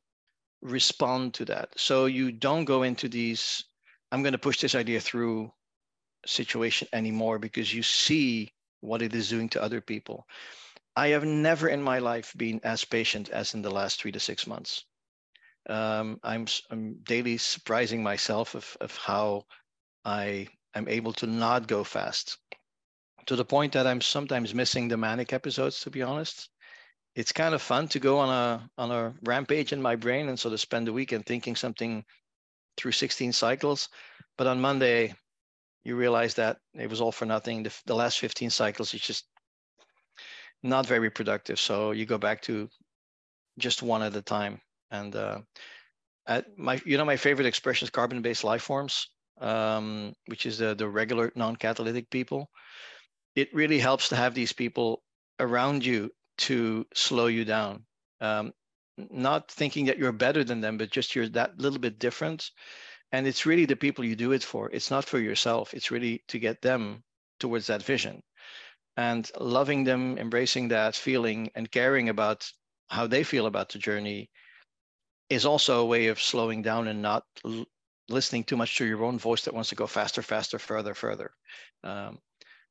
respond 0.61 1.35
to 1.35 1.45
that. 1.45 1.69
So 1.77 2.05
you 2.07 2.31
don't 2.31 2.65
go 2.65 2.83
into 2.83 3.07
these, 3.07 3.63
I'm 4.11 4.23
going 4.23 4.33
to 4.33 4.39
push 4.39 4.59
this 4.59 4.75
idea 4.75 4.99
through 4.99 5.51
situation 6.25 6.87
anymore 6.93 7.37
because 7.39 7.73
you 7.73 7.83
see 7.83 8.51
what 8.81 9.01
it 9.01 9.13
is 9.13 9.29
doing 9.29 9.49
to 9.49 9.61
other 9.61 9.81
people. 9.81 10.25
I 10.95 11.09
have 11.09 11.25
never 11.25 11.69
in 11.69 11.81
my 11.83 11.99
life 11.99 12.33
been 12.37 12.59
as 12.63 12.83
patient 12.85 13.29
as 13.29 13.53
in 13.53 13.61
the 13.61 13.71
last 13.71 14.01
three 14.01 14.11
to 14.11 14.19
six 14.19 14.47
months. 14.47 14.85
Um, 15.69 16.19
I'm, 16.23 16.45
I'm 16.69 16.95
daily 17.03 17.37
surprising 17.37 18.03
myself 18.03 18.55
of, 18.55 18.77
of 18.81 18.95
how 18.97 19.45
I 20.03 20.47
am 20.75 20.87
able 20.87 21.13
to 21.13 21.27
not 21.27 21.67
go 21.67 21.83
fast 21.83 22.37
to 23.25 23.35
the 23.35 23.45
point 23.45 23.73
that 23.73 23.87
I'm 23.87 24.01
sometimes 24.01 24.53
missing 24.53 24.87
the 24.87 24.97
manic 24.97 25.33
episodes, 25.33 25.79
to 25.81 25.89
be 25.89 26.01
honest. 26.01 26.49
It's 27.15 27.31
kind 27.31 27.53
of 27.53 27.61
fun 27.61 27.87
to 27.89 27.99
go 27.99 28.17
on 28.19 28.29
a 28.29 28.69
on 28.77 28.91
a 28.91 29.13
rampage 29.23 29.71
in 29.71 29.81
my 29.81 29.95
brain 29.95 30.29
and 30.29 30.39
sort 30.39 30.53
of 30.53 30.59
spend 30.59 30.87
the 30.87 30.93
weekend 30.93 31.25
thinking 31.25 31.55
something 31.55 32.03
through 32.75 32.91
16 32.91 33.33
cycles. 33.33 33.89
But 34.37 34.47
on 34.47 34.59
Monday, 34.59 35.13
you 35.83 35.95
realize 35.95 36.33
that 36.35 36.57
it 36.73 36.89
was 36.89 37.01
all 37.01 37.11
for 37.11 37.25
nothing. 37.25 37.63
The, 37.63 37.73
the 37.85 37.95
last 37.95 38.19
15 38.19 38.49
cycles 38.49 38.93
is 38.93 39.01
just 39.01 39.25
not 40.63 40.87
very 40.87 41.11
productive. 41.11 41.59
So 41.59 41.91
you 41.91 42.05
go 42.05 42.17
back 42.17 42.41
to 42.43 42.67
just 43.59 43.83
one 43.83 44.01
at 44.01 44.15
a 44.15 44.21
time. 44.21 44.59
And 44.93 45.13
uh, 45.15 45.39
my, 46.55 46.79
you 46.85 46.97
know, 46.97 47.03
my 47.03 47.17
favorite 47.17 47.47
expression 47.47 47.85
is 47.85 47.89
carbon-based 47.89 48.45
life 48.45 48.61
forms, 48.61 49.09
um, 49.41 50.13
which 50.27 50.45
is 50.45 50.59
the, 50.59 50.73
the 50.73 50.87
regular 50.87 51.33
non-catalytic 51.35 52.09
people. 52.09 52.49
It 53.35 53.53
really 53.53 53.79
helps 53.79 54.09
to 54.09 54.15
have 54.15 54.33
these 54.33 54.53
people 54.53 55.03
around 55.39 55.85
you 55.85 56.11
to 56.37 56.85
slow 56.93 57.27
you 57.27 57.43
down. 57.43 57.83
Um, 58.21 58.53
not 58.97 59.51
thinking 59.51 59.85
that 59.87 59.97
you're 59.97 60.13
better 60.13 60.45
than 60.45 60.61
them, 60.61 60.77
but 60.77 60.91
just 60.91 61.15
you're 61.15 61.27
that 61.29 61.59
little 61.59 61.79
bit 61.79 61.99
different 61.99 62.49
and 63.13 63.27
it's 63.27 63.45
really 63.45 63.65
the 63.65 63.75
people 63.75 64.03
you 64.03 64.15
do 64.15 64.33
it 64.33 64.43
for 64.43 64.69
it's 64.71 64.91
not 64.91 65.05
for 65.05 65.19
yourself 65.19 65.73
it's 65.73 65.91
really 65.91 66.21
to 66.27 66.39
get 66.39 66.61
them 66.61 67.03
towards 67.39 67.67
that 67.67 67.83
vision 67.83 68.21
and 68.97 69.31
loving 69.39 69.83
them 69.85 70.17
embracing 70.17 70.67
that 70.67 70.95
feeling 70.95 71.49
and 71.55 71.71
caring 71.71 72.09
about 72.09 72.51
how 72.89 73.07
they 73.07 73.23
feel 73.23 73.45
about 73.45 73.69
the 73.69 73.79
journey 73.79 74.29
is 75.29 75.45
also 75.45 75.81
a 75.81 75.85
way 75.85 76.07
of 76.07 76.21
slowing 76.21 76.61
down 76.61 76.87
and 76.87 77.01
not 77.01 77.23
l- 77.45 77.65
listening 78.09 78.43
too 78.43 78.57
much 78.57 78.77
to 78.77 78.85
your 78.85 79.03
own 79.03 79.17
voice 79.17 79.45
that 79.45 79.53
wants 79.53 79.69
to 79.69 79.75
go 79.75 79.87
faster 79.87 80.21
faster 80.21 80.59
further 80.59 80.93
further 80.93 81.31
um, 81.83 82.19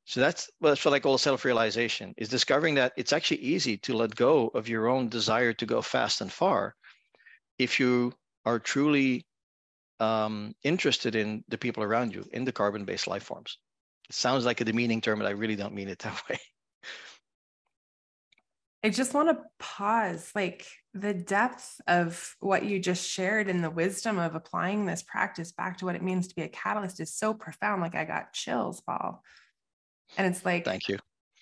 so 0.05 0.19
that's, 0.19 0.49
well, 0.59 0.71
that's 0.71 0.83
what 0.83 0.93
I 0.93 0.99
call 0.99 1.17
self-realization 1.17 2.13
is 2.17 2.27
discovering 2.27 2.75
that 2.75 2.93
it's 2.97 3.13
actually 3.13 3.39
easy 3.39 3.77
to 3.77 3.93
let 3.93 4.15
go 4.15 4.49
of 4.49 4.67
your 4.67 4.87
own 4.87 5.07
desire 5.07 5.53
to 5.53 5.65
go 5.65 5.81
fast 5.81 6.21
and 6.21 6.31
far 6.31 6.75
if 7.57 7.79
you 7.79 8.11
are 8.45 8.59
truly 8.59 9.25
um, 9.99 10.53
interested 10.63 11.15
in 11.15 11.43
the 11.47 11.57
people 11.57 11.83
around 11.83 12.13
you, 12.13 12.25
in 12.33 12.43
the 12.43 12.51
carbon-based 12.51 13.07
life 13.07 13.23
forms. 13.23 13.59
It 14.09 14.15
sounds 14.15 14.45
like 14.45 14.59
a 14.59 14.65
demeaning 14.65 14.99
term, 14.99 15.19
but 15.19 15.27
I 15.27 15.31
really 15.31 15.55
don't 15.55 15.73
mean 15.73 15.87
it 15.87 15.99
that 15.99 16.21
way. 16.29 16.39
I 18.83 18.89
just 18.89 19.13
want 19.13 19.29
to 19.29 19.41
pause 19.59 20.31
like 20.35 20.67
the 20.93 21.13
depth 21.13 21.81
of 21.87 22.35
what 22.39 22.65
you 22.65 22.79
just 22.79 23.07
shared 23.07 23.49
and 23.49 23.63
the 23.63 23.69
wisdom 23.69 24.19
of 24.19 24.35
applying 24.35 24.85
this 24.85 25.01
practice 25.01 25.51
back 25.51 25.77
to 25.77 25.85
what 25.85 25.95
it 25.95 26.03
means 26.03 26.27
to 26.27 26.35
be 26.35 26.43
a 26.43 26.47
catalyst 26.47 26.99
is 26.99 27.13
so 27.13 27.33
profound. 27.33 27.81
Like 27.81 27.95
I 27.95 28.05
got 28.05 28.33
chills, 28.33 28.81
Paul. 28.81 29.23
And 30.17 30.27
it's 30.27 30.45
like, 30.45 30.65
thank 30.65 30.87
you. 30.87 30.99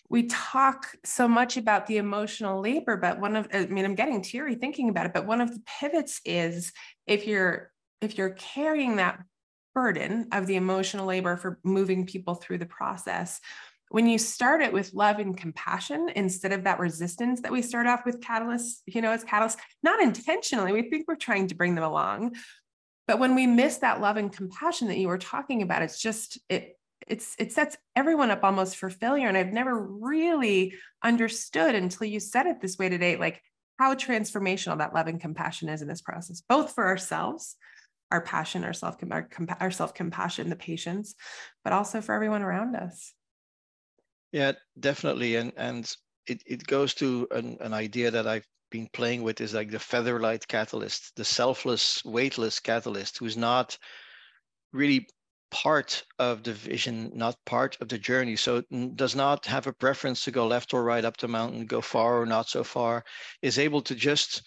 We 0.10 0.24
talk 0.24 0.88
so 1.04 1.28
much 1.28 1.58
about 1.58 1.88
the 1.88 1.98
emotional 1.98 2.62
labor, 2.62 2.98
but 2.98 3.20
one 3.20 3.36
of, 3.36 3.48
I 3.54 3.66
mean, 3.66 3.86
I'm 3.86 3.96
getting 3.96 4.22
teary 4.22 4.56
thinking 4.56 4.90
about 4.90 5.06
it, 5.06 5.14
but 5.14 5.26
one 5.26 5.42
of 5.42 5.54
the 5.54 5.62
pivots 5.80 6.22
is 6.26 6.74
if 7.08 7.28
you're 7.28 7.72
if 8.02 8.18
you're 8.18 8.32
carrying 8.32 8.96
that 8.96 9.20
burden 9.74 10.28
of 10.32 10.48
the 10.48 10.56
emotional 10.56 11.06
labor 11.06 11.38
for 11.38 11.60
moving 11.64 12.06
people 12.06 12.36
through 12.36 12.58
the 12.58 12.66
process, 12.66 13.40
when 13.92 14.08
you 14.08 14.18
start 14.18 14.62
it 14.62 14.74
with 14.74 14.94
love 14.94 15.20
and 15.20 15.38
compassion 15.38 16.10
instead 16.16 16.52
of 16.52 16.64
that 16.64 16.80
resistance 16.80 17.42
that 17.42 17.52
we 17.52 17.62
start 17.62 17.88
off 17.88 18.06
with 18.06 18.22
catalysts, 18.22 18.82
you 18.86 19.02
know, 19.02 19.12
as 19.12 19.24
catalysts, 19.24 19.58
not 19.84 20.02
intentionally, 20.02 20.72
we 20.72 20.90
think 20.90 21.08
we're 21.08 21.16
trying 21.16 21.48
to 21.48 21.56
bring 21.56 21.76
them 21.76 21.84
along. 21.84 22.36
But 23.08 23.20
when 23.20 23.36
we 23.36 23.48
miss 23.48 23.78
that 23.78 24.02
love 24.02 24.18
and 24.18 24.32
compassion 24.32 24.88
that 24.88 24.98
you 24.98 25.08
were 25.08 25.18
talking 25.18 25.62
about, 25.62 25.82
it's 25.82 26.02
just, 26.02 26.40
it, 26.50 26.78
it's 27.08 27.36
it 27.40 27.52
sets 27.52 27.78
everyone 27.96 28.30
up 28.30 28.44
almost 28.44 28.78
for 28.78 28.88
failure 28.88 29.28
and 29.28 29.36
i've 29.36 29.52
never 29.52 29.76
really 29.76 30.76
understood 31.04 31.74
until 31.74 32.06
you 32.06 32.20
said 32.20 32.46
it 32.46 32.62
this 32.62 32.78
way 32.78 32.90
today 32.90 33.16
like 33.16 33.42
how 33.80 33.96
transformational 33.96 34.78
that 34.78 34.94
love 34.94 35.08
and 35.08 35.20
compassion 35.20 35.68
is 35.68 35.82
in 35.82 35.88
this 35.88 36.04
process 36.04 36.44
both 36.48 36.76
for 36.76 36.86
ourselves 36.86 37.58
our 38.12 38.22
passion, 38.22 38.64
our 38.64 38.74
self 38.74 38.98
our 39.60 39.72
self 39.72 39.94
compassion, 39.94 40.50
the 40.50 40.56
patience, 40.56 41.16
but 41.64 41.74
also 41.74 42.02
for 42.02 42.14
everyone 42.14 42.42
around 42.42 42.76
us. 42.76 43.14
Yeah, 44.32 44.54
definitely, 44.80 45.36
and 45.38 45.54
and 45.58 45.90
it 46.28 46.42
it 46.46 46.66
goes 46.68 46.94
to 46.96 47.28
an, 47.32 47.58
an 47.62 47.74
idea 47.74 48.12
that 48.12 48.28
I've 48.28 48.48
been 48.70 48.88
playing 48.94 49.24
with 49.24 49.42
is 49.42 49.54
like 49.54 49.72
the 49.72 49.78
featherlight 49.78 50.48
catalyst, 50.48 51.16
the 51.16 51.26
selfless, 51.26 52.04
weightless 52.06 52.60
catalyst, 52.60 53.18
who's 53.18 53.38
not 53.38 53.78
really 54.74 55.08
part 55.52 56.04
of 56.20 56.44
the 56.44 56.54
vision, 56.54 57.12
not 57.16 57.36
part 57.46 57.78
of 57.82 57.90
the 57.90 57.98
journey. 58.00 58.36
So 58.38 58.62
does 58.96 59.16
not 59.16 59.46
have 59.48 59.68
a 59.68 59.74
preference 59.74 60.24
to 60.26 60.32
go 60.32 60.48
left 60.48 60.74
or 60.74 60.84
right 60.84 61.06
up 61.06 61.18
the 61.18 61.28
mountain, 61.28 61.66
go 61.66 61.82
far 61.82 62.22
or 62.22 62.26
not 62.26 62.50
so 62.50 62.64
far, 62.64 63.04
is 63.42 63.60
able 63.60 63.82
to 63.84 63.96
just 63.96 64.44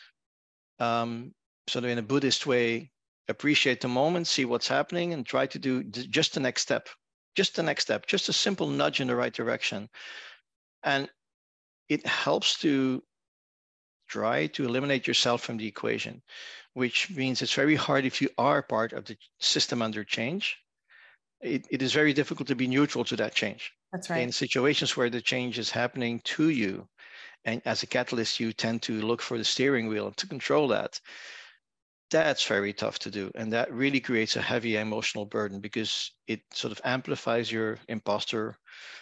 um, 0.79 1.33
sort 1.69 1.85
of 1.85 1.91
in 1.91 1.99
a 1.99 2.03
Buddhist 2.03 2.47
way, 2.47 2.91
appreciate 3.29 3.81
the 3.83 3.89
moment, 3.89 4.27
see 4.29 4.45
what's 4.47 4.69
happening, 4.69 5.13
and 5.13 5.27
try 5.27 5.47
to 5.47 5.59
do 5.59 5.85
just 5.85 6.35
the 6.35 6.41
next 6.41 6.63
step, 6.63 6.89
just 7.35 7.57
the 7.57 7.63
next 7.63 7.85
step, 7.85 8.07
just 8.07 8.29
a 8.29 8.33
simple 8.33 8.69
nudge 8.69 9.01
in 9.01 9.09
the 9.09 9.17
right 9.17 9.33
direction. 9.33 9.89
And 10.83 11.09
it 11.89 12.07
helps 12.07 12.59
to 12.61 13.03
try 14.09 14.47
to 14.49 14.65
eliminate 14.65 15.07
yourself 15.07 15.43
from 15.43 15.57
the 15.57 15.67
equation, 15.67 16.23
which 16.75 17.11
means 17.11 17.43
it's 17.43 17.55
very 17.55 17.75
hard 17.75 18.05
if 18.05 18.21
you 18.21 18.29
are 18.39 18.63
part 18.63 18.93
of 18.93 19.05
the 19.05 19.17
system 19.41 19.83
under 19.83 20.05
change. 20.05 20.59
It, 21.41 21.67
it 21.71 21.83
is 21.83 21.93
very 21.93 22.13
difficult 22.13 22.49
to 22.49 22.55
be 22.55 22.67
neutral 22.67 23.05
to 23.05 23.17
that 23.17 23.35
change. 23.35 23.73
That's 23.93 24.11
right. 24.11 24.23
In 24.23 24.33
situations 24.33 24.97
where 24.97 25.11
the 25.11 25.21
change 25.21 25.59
is 25.59 25.71
happening 25.71 26.21
to 26.25 26.49
you, 26.49 26.89
and 27.45 27.61
as 27.65 27.83
a 27.83 27.87
catalyst, 27.87 28.41
you 28.41 28.53
tend 28.53 28.83
to 28.83 29.01
look 29.01 29.21
for 29.21 29.37
the 29.37 29.45
steering 29.45 29.89
wheel 29.89 30.13
to 30.13 30.27
control 30.27 30.69
that 30.69 31.01
that's 32.11 32.47
very 32.47 32.73
tough 32.73 32.99
to 33.01 33.11
do. 33.11 33.31
And 33.35 33.53
that 33.53 33.73
really 33.73 34.01
creates 34.01 34.37
a 34.37 34.43
heavy 34.43 34.77
emotional 34.77 35.25
burden 35.25 35.61
because 35.61 36.13
it 36.27 36.41
sort 36.53 36.73
of 36.73 36.81
amplifies 36.85 37.51
your 37.51 37.79
imposter 37.89 38.57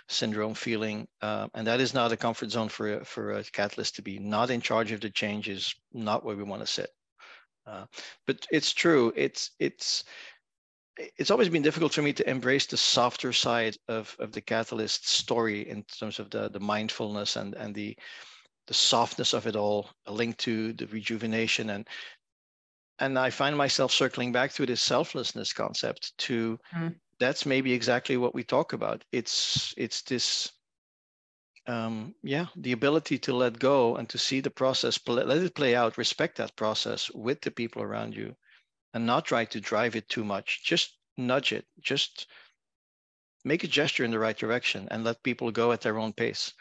syndrome 0.09 0.55
feeling. 0.55 1.07
Uh, 1.21 1.49
and 1.55 1.67
that 1.67 1.81
is 1.81 1.95
not 1.95 2.13
a 2.13 2.17
comfort 2.17 2.51
zone 2.51 2.69
for, 2.69 3.01
a, 3.01 3.05
for 3.05 3.33
a 3.33 3.45
catalyst 3.45 3.97
to 3.97 4.03
be 4.03 4.19
not 4.19 4.51
in 4.51 4.61
charge 4.61 4.93
of 4.93 5.01
the 5.01 5.11
change 5.11 5.49
is 5.49 5.75
not 5.93 6.25
where 6.25 6.37
we 6.37 6.43
want 6.43 6.63
to 6.63 6.67
sit. 6.67 6.91
Uh, 7.67 7.85
but 8.27 8.45
it's 8.51 8.73
true. 8.73 9.13
It's, 9.15 9.51
it's, 9.59 10.05
it's 11.19 11.31
always 11.31 11.49
been 11.49 11.63
difficult 11.63 11.95
for 11.95 12.03
me 12.03 12.13
to 12.13 12.29
embrace 12.29 12.67
the 12.67 12.77
softer 12.77 13.33
side 13.33 13.77
of, 13.89 14.15
of 14.19 14.33
the 14.33 14.41
catalyst 14.41 15.09
story 15.09 15.69
in 15.69 15.85
terms 15.85 16.19
of 16.19 16.31
the, 16.31 16.49
the 16.51 16.61
mindfulness 16.61 17.37
and, 17.37 17.55
and 17.55 17.75
the, 17.75 17.97
the 18.67 18.75
softness 18.75 19.33
of 19.33 19.47
it 19.47 19.57
all, 19.57 19.91
a 20.07 20.13
link 20.13 20.37
to 20.39 20.73
the 20.75 20.87
rejuvenation 20.87 21.71
and 21.71 21.89
and 23.03 23.19
I 23.19 23.31
find 23.31 23.57
myself 23.57 23.91
circling 23.91 24.31
back 24.31 24.53
to 24.53 24.65
this 24.65 24.81
selflessness 24.81 25.53
concept 25.53 26.17
to 26.19 26.59
mm. 26.73 26.95
that's 27.19 27.45
maybe 27.45 27.73
exactly 27.73 28.17
what 28.17 28.33
we 28.33 28.45
talk 28.45 28.73
about. 28.73 29.05
It's 29.11 29.75
it's 29.77 30.03
this 30.03 30.53
um, 31.67 32.15
yeah, 32.23 32.47
the 32.57 32.73
ability 32.73 33.19
to 33.19 33.35
let 33.35 33.59
go 33.59 33.97
and 33.97 34.09
to 34.09 34.19
see 34.19 34.41
the 34.41 34.51
process, 34.51 35.01
let 35.07 35.39
it 35.39 35.55
play 35.55 35.75
out, 35.75 35.99
respect 35.99 36.37
that 36.39 36.57
process 36.57 37.11
with 37.11 37.41
the 37.41 37.51
people 37.51 37.83
around 37.83 38.15
you, 38.15 38.37
and 38.95 39.05
not 39.05 39.25
try 39.25 39.45
to 39.47 39.61
drive 39.61 39.97
it 39.97 40.09
too 40.09 40.25
much. 40.25 40.63
Just 40.65 40.99
nudge 41.17 41.53
it. 41.53 41.67
Just 41.81 42.29
make 43.45 43.65
a 43.65 43.69
gesture 43.79 44.05
in 44.05 44.13
the 44.13 44.19
right 44.19 44.39
direction 44.39 44.87
and 44.93 45.03
let 45.03 45.23
people 45.25 45.51
go 45.51 45.73
at 45.73 45.81
their 45.81 45.99
own 45.99 46.13
pace, 46.13 46.53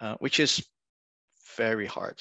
uh, 0.00 0.16
which 0.18 0.40
is 0.40 0.66
very 1.56 1.86
hard. 1.86 2.20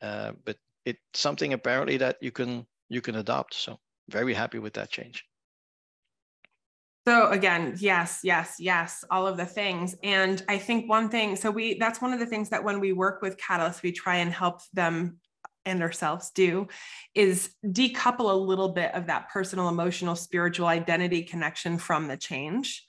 Uh, 0.00 0.32
but 0.44 0.58
it's 0.84 1.00
something 1.12 1.52
apparently 1.52 1.96
that 1.96 2.18
you 2.20 2.30
can 2.30 2.66
you 2.88 3.00
can 3.00 3.16
adopt. 3.16 3.54
So 3.54 3.78
very 4.08 4.34
happy 4.34 4.58
with 4.58 4.74
that 4.74 4.90
change. 4.90 5.24
So 7.06 7.28
again, 7.30 7.74
yes, 7.78 8.20
yes, 8.22 8.56
yes, 8.58 9.04
all 9.10 9.26
of 9.26 9.36
the 9.36 9.44
things. 9.44 9.94
And 10.02 10.42
I 10.48 10.56
think 10.56 10.88
one 10.88 11.10
thing, 11.10 11.36
so 11.36 11.50
we 11.50 11.78
that's 11.78 12.00
one 12.00 12.14
of 12.14 12.18
the 12.18 12.26
things 12.26 12.48
that 12.48 12.64
when 12.64 12.80
we 12.80 12.92
work 12.92 13.20
with 13.20 13.36
catalysts, 13.36 13.82
we 13.82 13.92
try 13.92 14.16
and 14.16 14.32
help 14.32 14.62
them 14.72 15.18
and 15.66 15.82
ourselves 15.82 16.30
do 16.30 16.68
is 17.14 17.50
decouple 17.64 18.30
a 18.30 18.36
little 18.36 18.70
bit 18.70 18.94
of 18.94 19.06
that 19.06 19.28
personal, 19.30 19.68
emotional, 19.68 20.16
spiritual 20.16 20.66
identity 20.66 21.22
connection 21.22 21.78
from 21.78 22.08
the 22.08 22.16
change. 22.16 22.84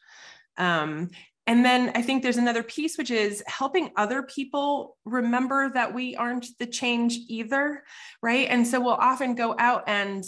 Um, 0.57 1.09
and 1.47 1.63
then 1.63 1.91
I 1.93 2.01
think 2.01 2.23
there's 2.23 2.37
another 2.37 2.63
piece, 2.63 2.97
which 2.97 3.11
is 3.11 3.43
helping 3.45 3.91
other 3.95 4.23
people 4.23 4.97
remember 5.05 5.69
that 5.69 5.93
we 5.93 6.15
aren't 6.15 6.47
the 6.57 6.65
change 6.65 7.19
either. 7.27 7.83
Right. 8.21 8.47
And 8.49 8.65
so 8.65 8.81
we'll 8.81 8.93
often 8.93 9.35
go 9.35 9.55
out 9.59 9.83
and 9.87 10.23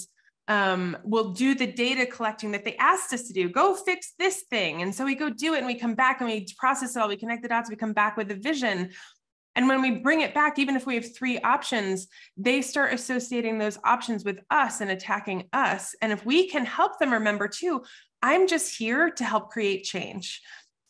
um, 0.47 0.95
we'll 1.03 1.33
do 1.33 1.55
the 1.55 1.67
data 1.67 2.05
collecting 2.05 2.51
that 2.51 2.63
they 2.63 2.75
asked 2.77 3.12
us 3.13 3.24
to 3.24 3.33
do. 3.33 3.50
Go 3.50 3.74
fix 3.74 4.13
this 4.19 4.43
thing. 4.50 4.81
And 4.81 4.93
so 4.93 5.05
we 5.05 5.15
go 5.15 5.29
do 5.29 5.55
it 5.55 5.57
and 5.57 5.67
we 5.67 5.75
come 5.75 5.95
back 5.95 6.21
and 6.21 6.29
we 6.29 6.47
process 6.57 6.95
it 6.95 7.00
all. 7.00 7.09
We 7.09 7.17
connect 7.17 7.41
the 7.41 7.50
dots. 7.50 7.69
We 7.69 7.75
come 7.75 7.93
back 7.93 8.15
with 8.15 8.29
a 8.31 8.36
vision. 8.36 8.91
And 9.55 9.67
when 9.67 9.81
we 9.81 9.91
bring 9.91 10.21
it 10.21 10.36
back, 10.36 10.59
even 10.59 10.75
if 10.75 10.86
we 10.86 10.93
have 10.95 11.15
three 11.15 11.39
options, 11.39 12.07
they 12.38 12.62
start 12.62 12.93
associating 12.93 13.57
those 13.57 13.79
options 13.83 14.24
with 14.24 14.39
us 14.51 14.81
and 14.81 14.91
attacking 14.91 15.50
us. 15.51 15.95
And 16.00 16.12
if 16.12 16.24
we 16.24 16.47
can 16.47 16.63
help 16.63 17.00
them 17.00 17.12
remember 17.12 17.47
too, 17.47 17.83
I'm 18.21 18.47
just 18.47 18.77
here 18.77 19.09
to 19.09 19.24
help 19.24 19.50
create 19.50 19.83
change. 19.83 20.41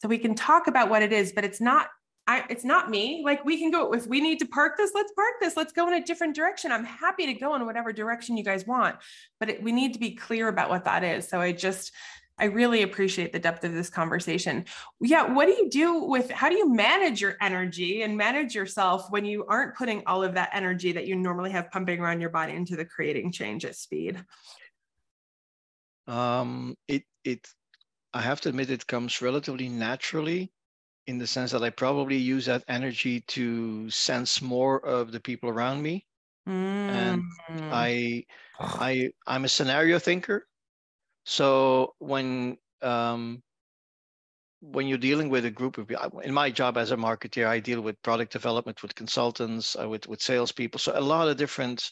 So 0.02 0.08
we 0.08 0.18
can 0.18 0.36
talk 0.36 0.68
about 0.68 0.90
what 0.90 1.02
it 1.02 1.12
is, 1.12 1.32
but 1.32 1.44
it's 1.44 1.62
not 1.62 1.88
I, 2.30 2.44
it's 2.50 2.66
not 2.66 2.90
me. 2.90 3.22
Like 3.24 3.46
we 3.46 3.58
can 3.58 3.72
go 3.72 3.94
if 3.94 4.06
we 4.06 4.20
need 4.20 4.40
to 4.40 4.46
park 4.46 4.76
this, 4.76 4.92
let's 4.94 5.14
park 5.14 5.36
this. 5.40 5.56
Let's 5.56 5.72
go 5.72 5.88
in 5.88 5.94
a 5.94 6.04
different 6.04 6.36
direction. 6.36 6.74
I'm 6.74 6.84
happy 6.84 7.26
to 7.26 7.34
go 7.34 7.56
in 7.56 7.66
whatever 7.66 7.94
direction 7.94 8.36
you 8.36 8.44
guys 8.44 8.68
want, 8.68 8.98
but 9.40 9.50
it, 9.50 9.64
we 9.64 9.72
need 9.72 9.94
to 9.94 10.00
be 10.00 10.12
clear 10.12 10.50
about 10.50 10.70
what 10.70 10.84
that 10.86 11.06
is. 11.06 11.28
So 11.28 11.40
I 11.40 11.54
just 11.54 11.94
I 12.38 12.46
really 12.46 12.84
appreciate 12.84 13.32
the 13.32 13.40
depth 13.40 13.64
of 13.64 13.74
this 13.74 13.90
conversation. 13.90 14.66
Yeah, 15.00 15.24
what 15.34 15.46
do 15.46 15.54
you 15.54 15.70
do 15.70 16.04
with 16.04 16.30
how 16.30 16.50
do 16.50 16.56
you 16.56 16.72
manage 16.72 17.22
your 17.22 17.36
energy 17.42 18.04
and 18.04 18.18
manage 18.18 18.54
yourself 18.54 19.10
when 19.10 19.26
you 19.26 19.46
aren't 19.46 19.76
putting 19.76 20.04
all 20.06 20.22
of 20.24 20.34
that 20.34 20.50
energy 20.54 20.92
that 20.92 21.08
you 21.08 21.16
normally 21.16 21.52
have 21.52 21.72
pumping 21.72 22.00
around 22.00 22.20
your 22.20 22.30
body 22.30 22.54
into 22.54 22.76
the 22.76 22.86
creating 22.86 23.32
change 23.32 23.64
at 23.64 23.76
speed? 23.76 24.24
Um, 26.08 26.76
it 26.90 27.04
it 27.24 27.48
I 28.14 28.22
have 28.22 28.42
to 28.42 28.50
admit 28.50 28.70
it 28.70 28.88
comes 28.88 29.22
relatively 29.22 29.70
naturally 29.70 30.52
in 31.08 31.18
the 31.18 31.28
sense 31.28 31.52
that 31.52 31.64
I 31.64 31.70
probably 31.70 32.18
use 32.18 32.46
that 32.46 32.64
energy 32.68 33.22
to 33.22 33.90
sense 33.90 34.42
more 34.42 34.86
of 34.86 35.12
the 35.12 35.20
people 35.20 35.50
around 35.50 35.82
me. 35.82 36.06
Mm. 36.48 36.54
And 36.54 37.24
I 37.72 38.26
I 38.60 39.12
I'm 39.26 39.46
a 39.46 39.50
scenario 39.50 40.00
thinker. 40.00 40.48
So 41.26 41.94
when 42.00 42.58
um, 42.82 43.42
when 44.62 44.88
you're 44.88 44.98
dealing 44.98 45.30
with 45.30 45.46
a 45.46 45.52
group 45.52 45.78
of 45.78 45.88
people, 45.88 46.20
in 46.20 46.34
my 46.34 46.50
job 46.50 46.78
as 46.78 46.92
a 46.92 46.98
marketer, 46.98 47.48
I 47.48 47.60
deal 47.60 47.82
with 47.82 48.02
product 48.02 48.32
development, 48.32 48.82
with 48.82 48.96
consultants, 48.96 49.76
uh, 49.80 49.88
with 49.88 50.08
with 50.08 50.22
salespeople. 50.22 50.80
So 50.80 50.94
a 50.96 51.02
lot 51.02 51.28
of 51.28 51.38
different 51.38 51.92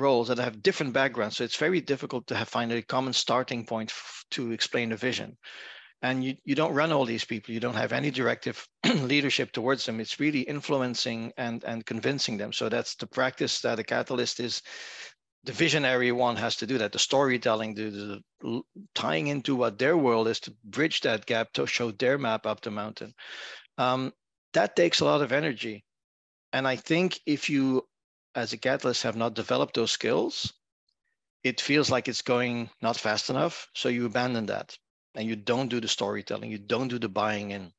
roles 0.00 0.28
that 0.28 0.38
have 0.38 0.62
different 0.62 0.92
backgrounds. 0.92 1.36
So 1.36 1.44
it's 1.44 1.56
very 1.56 1.80
difficult 1.80 2.26
to 2.28 2.36
have, 2.36 2.48
find 2.48 2.72
a 2.72 2.82
common 2.82 3.12
starting 3.12 3.64
point 3.64 3.90
f- 3.90 4.24
to 4.32 4.52
explain 4.52 4.92
a 4.92 4.96
vision. 4.96 5.36
And 6.02 6.24
you, 6.24 6.36
you 6.44 6.54
don't 6.54 6.74
run 6.74 6.92
all 6.92 7.04
these 7.04 7.24
people. 7.24 7.52
You 7.52 7.60
don't 7.60 7.74
have 7.74 7.92
any 7.92 8.10
directive 8.10 8.66
leadership 8.94 9.52
towards 9.52 9.84
them. 9.84 10.00
It's 10.00 10.18
really 10.18 10.40
influencing 10.40 11.32
and, 11.36 11.62
and 11.64 11.84
convincing 11.84 12.38
them. 12.38 12.52
So 12.52 12.68
that's 12.68 12.94
the 12.96 13.06
practice 13.06 13.60
that 13.60 13.78
a 13.78 13.84
catalyst 13.84 14.40
is 14.40 14.62
the 15.44 15.52
visionary 15.52 16.12
one 16.12 16.36
has 16.36 16.56
to 16.56 16.66
do 16.66 16.78
that 16.78 16.92
the 16.92 16.98
storytelling 16.98 17.74
the, 17.74 18.20
the, 18.40 18.62
tying 18.94 19.28
into 19.28 19.56
what 19.56 19.78
their 19.78 19.96
world 19.96 20.28
is 20.28 20.40
to 20.40 20.54
bridge 20.64 21.00
that 21.00 21.26
gap 21.26 21.52
to 21.52 21.66
show 21.66 21.90
their 21.90 22.18
map 22.18 22.46
up 22.46 22.60
the 22.60 22.70
mountain 22.70 23.14
um, 23.78 24.12
that 24.52 24.76
takes 24.76 25.00
a 25.00 25.04
lot 25.04 25.22
of 25.22 25.32
energy 25.32 25.84
and 26.52 26.68
i 26.68 26.76
think 26.76 27.18
if 27.26 27.48
you 27.48 27.82
as 28.34 28.52
a 28.52 28.58
catalyst 28.58 29.02
have 29.02 29.16
not 29.16 29.34
developed 29.34 29.74
those 29.74 29.92
skills 29.92 30.52
it 31.42 31.60
feels 31.60 31.90
like 31.90 32.08
it's 32.08 32.22
going 32.22 32.70
not 32.82 32.96
fast 32.96 33.30
enough. 33.30 33.68
So 33.74 33.88
you 33.88 34.06
abandon 34.06 34.46
that 34.46 34.76
and 35.14 35.26
you 35.26 35.36
don't 35.36 35.68
do 35.68 35.80
the 35.80 35.88
storytelling 35.88 36.50
you 36.50 36.58
don't 36.58 36.88
do 36.88 36.98
the 36.98 37.08
buying 37.08 37.50
in. 37.50 37.72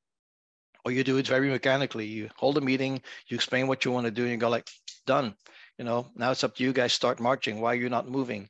Or 0.84 0.92
you 0.92 1.04
do 1.04 1.18
it 1.18 1.28
very 1.28 1.50
mechanically. 1.50 2.08
You 2.08 2.30
hold 2.36 2.58
a 2.58 2.62
meeting 2.62 3.02
you 3.28 3.36
explain 3.36 3.68
what 3.68 3.86
you 3.86 3.92
want 3.92 4.06
to 4.06 4.12
do 4.12 4.24
and 4.24 4.32
you 4.32 4.38
go 4.38 4.50
like 4.50 4.70
done. 5.06 5.36
You 5.78 5.86
know 5.86 6.08
now 6.16 6.32
it's 6.32 6.44
up 6.44 6.56
to 6.56 6.64
you 6.64 6.74
guys 6.74 6.94
start 6.94 7.20
marching. 7.20 7.62
Why 7.62 7.74
are 7.74 7.84
you 7.84 7.90
not 7.90 8.10
moving? 8.10 8.50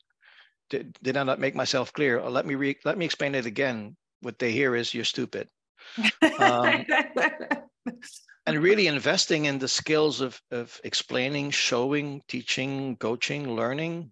Did, 0.69 0.97
did 1.03 1.17
i 1.17 1.23
not 1.23 1.39
make 1.39 1.55
myself 1.55 1.91
clear? 1.93 2.19
Or 2.19 2.29
let 2.29 2.45
me 2.45 2.55
re- 2.55 2.79
let 2.85 2.97
me 2.97 3.05
explain 3.05 3.35
it 3.35 3.45
again. 3.45 3.97
What 4.21 4.39
they 4.39 4.51
hear 4.51 4.75
is 4.75 4.93
you're 4.93 5.03
stupid. 5.05 5.49
Um, 6.39 6.85
and 8.45 8.59
really 8.59 8.87
investing 8.87 9.45
in 9.45 9.59
the 9.59 9.67
skills 9.67 10.21
of, 10.21 10.41
of 10.51 10.79
explaining 10.83 11.51
showing 11.51 12.21
teaching 12.27 12.97
coaching 12.97 13.55
learning 13.55 14.11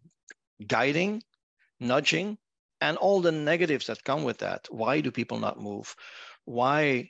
guiding 0.67 1.23
nudging 1.79 2.37
and 2.81 2.97
all 2.97 3.21
the 3.21 3.31
negatives 3.31 3.87
that 3.87 4.03
come 4.03 4.23
with 4.23 4.37
that 4.39 4.67
why 4.69 5.01
do 5.01 5.11
people 5.11 5.39
not 5.39 5.59
move 5.59 5.95
why 6.45 7.09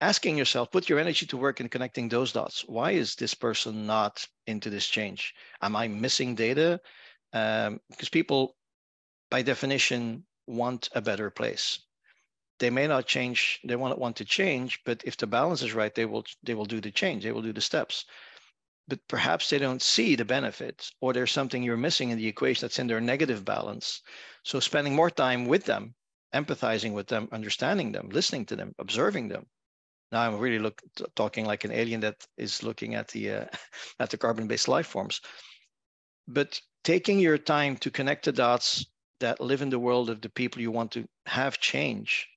asking 0.00 0.36
yourself, 0.36 0.70
put 0.70 0.88
your 0.88 0.98
energy 0.98 1.26
to 1.26 1.36
work 1.36 1.60
in 1.60 1.68
connecting 1.68 2.08
those 2.08 2.32
dots. 2.32 2.64
Why 2.66 2.92
is 2.92 3.14
this 3.16 3.34
person 3.34 3.86
not 3.86 4.26
into 4.46 4.70
this 4.70 4.86
change? 4.86 5.34
Am 5.60 5.74
I 5.74 5.88
missing 5.88 6.34
data? 6.34 6.80
Um, 7.32 7.80
because 7.90 8.08
people, 8.08 8.56
by 9.30 9.42
definition, 9.42 10.24
want 10.46 10.88
a 10.94 11.02
better 11.02 11.30
place. 11.30 11.80
They 12.58 12.70
may 12.70 12.86
not 12.86 13.06
change. 13.06 13.60
They 13.64 13.76
won't 13.76 13.98
want 13.98 14.16
to 14.16 14.24
change, 14.24 14.80
but 14.84 15.02
if 15.04 15.16
the 15.16 15.26
balance 15.26 15.62
is 15.62 15.74
right, 15.74 15.94
they 15.94 16.06
will 16.06 16.24
they 16.42 16.54
will 16.54 16.66
do 16.66 16.80
the 16.80 16.90
change. 16.90 17.22
They 17.22 17.32
will 17.32 17.42
do 17.42 17.52
the 17.52 17.60
steps. 17.60 18.04
But 18.88 19.06
perhaps 19.06 19.50
they 19.50 19.58
don't 19.58 19.82
see 19.82 20.16
the 20.16 20.24
benefits, 20.24 20.92
or 21.00 21.12
there's 21.12 21.32
something 21.32 21.62
you're 21.62 21.76
missing 21.76 22.10
in 22.10 22.18
the 22.18 22.26
equation 22.26 22.62
that's 22.62 22.78
in 22.78 22.86
their 22.86 23.00
negative 23.00 23.44
balance. 23.44 24.02
So 24.44 24.60
spending 24.60 24.94
more 24.94 25.10
time 25.10 25.44
with 25.46 25.64
them, 25.64 25.94
empathizing 26.34 26.94
with 26.94 27.08
them, 27.08 27.28
understanding 27.32 27.92
them, 27.92 28.08
listening 28.08 28.46
to 28.46 28.56
them, 28.56 28.74
observing 28.78 29.28
them, 29.28 29.46
now 30.10 30.22
I'm 30.22 30.38
really 30.38 30.58
look 30.58 30.82
talking 31.14 31.44
like 31.44 31.64
an 31.64 31.72
alien 31.72 32.00
that 32.00 32.26
is 32.36 32.62
looking 32.62 32.94
at 32.94 33.08
the 33.08 33.30
uh, 33.30 33.44
at 34.00 34.10
the 34.10 34.18
carbon-based 34.18 34.68
life 34.68 34.86
forms. 34.86 35.20
But 36.26 36.60
taking 36.84 37.18
your 37.18 37.38
time 37.38 37.76
to 37.78 37.90
connect 37.90 38.24
the 38.24 38.32
dots 38.32 38.86
that 39.20 39.40
live 39.40 39.62
in 39.62 39.70
the 39.70 39.78
world 39.78 40.10
of 40.10 40.20
the 40.20 40.30
people 40.30 40.62
you 40.62 40.70
want 40.70 40.92
to 40.92 41.06
have 41.26 41.58
change 41.58 42.28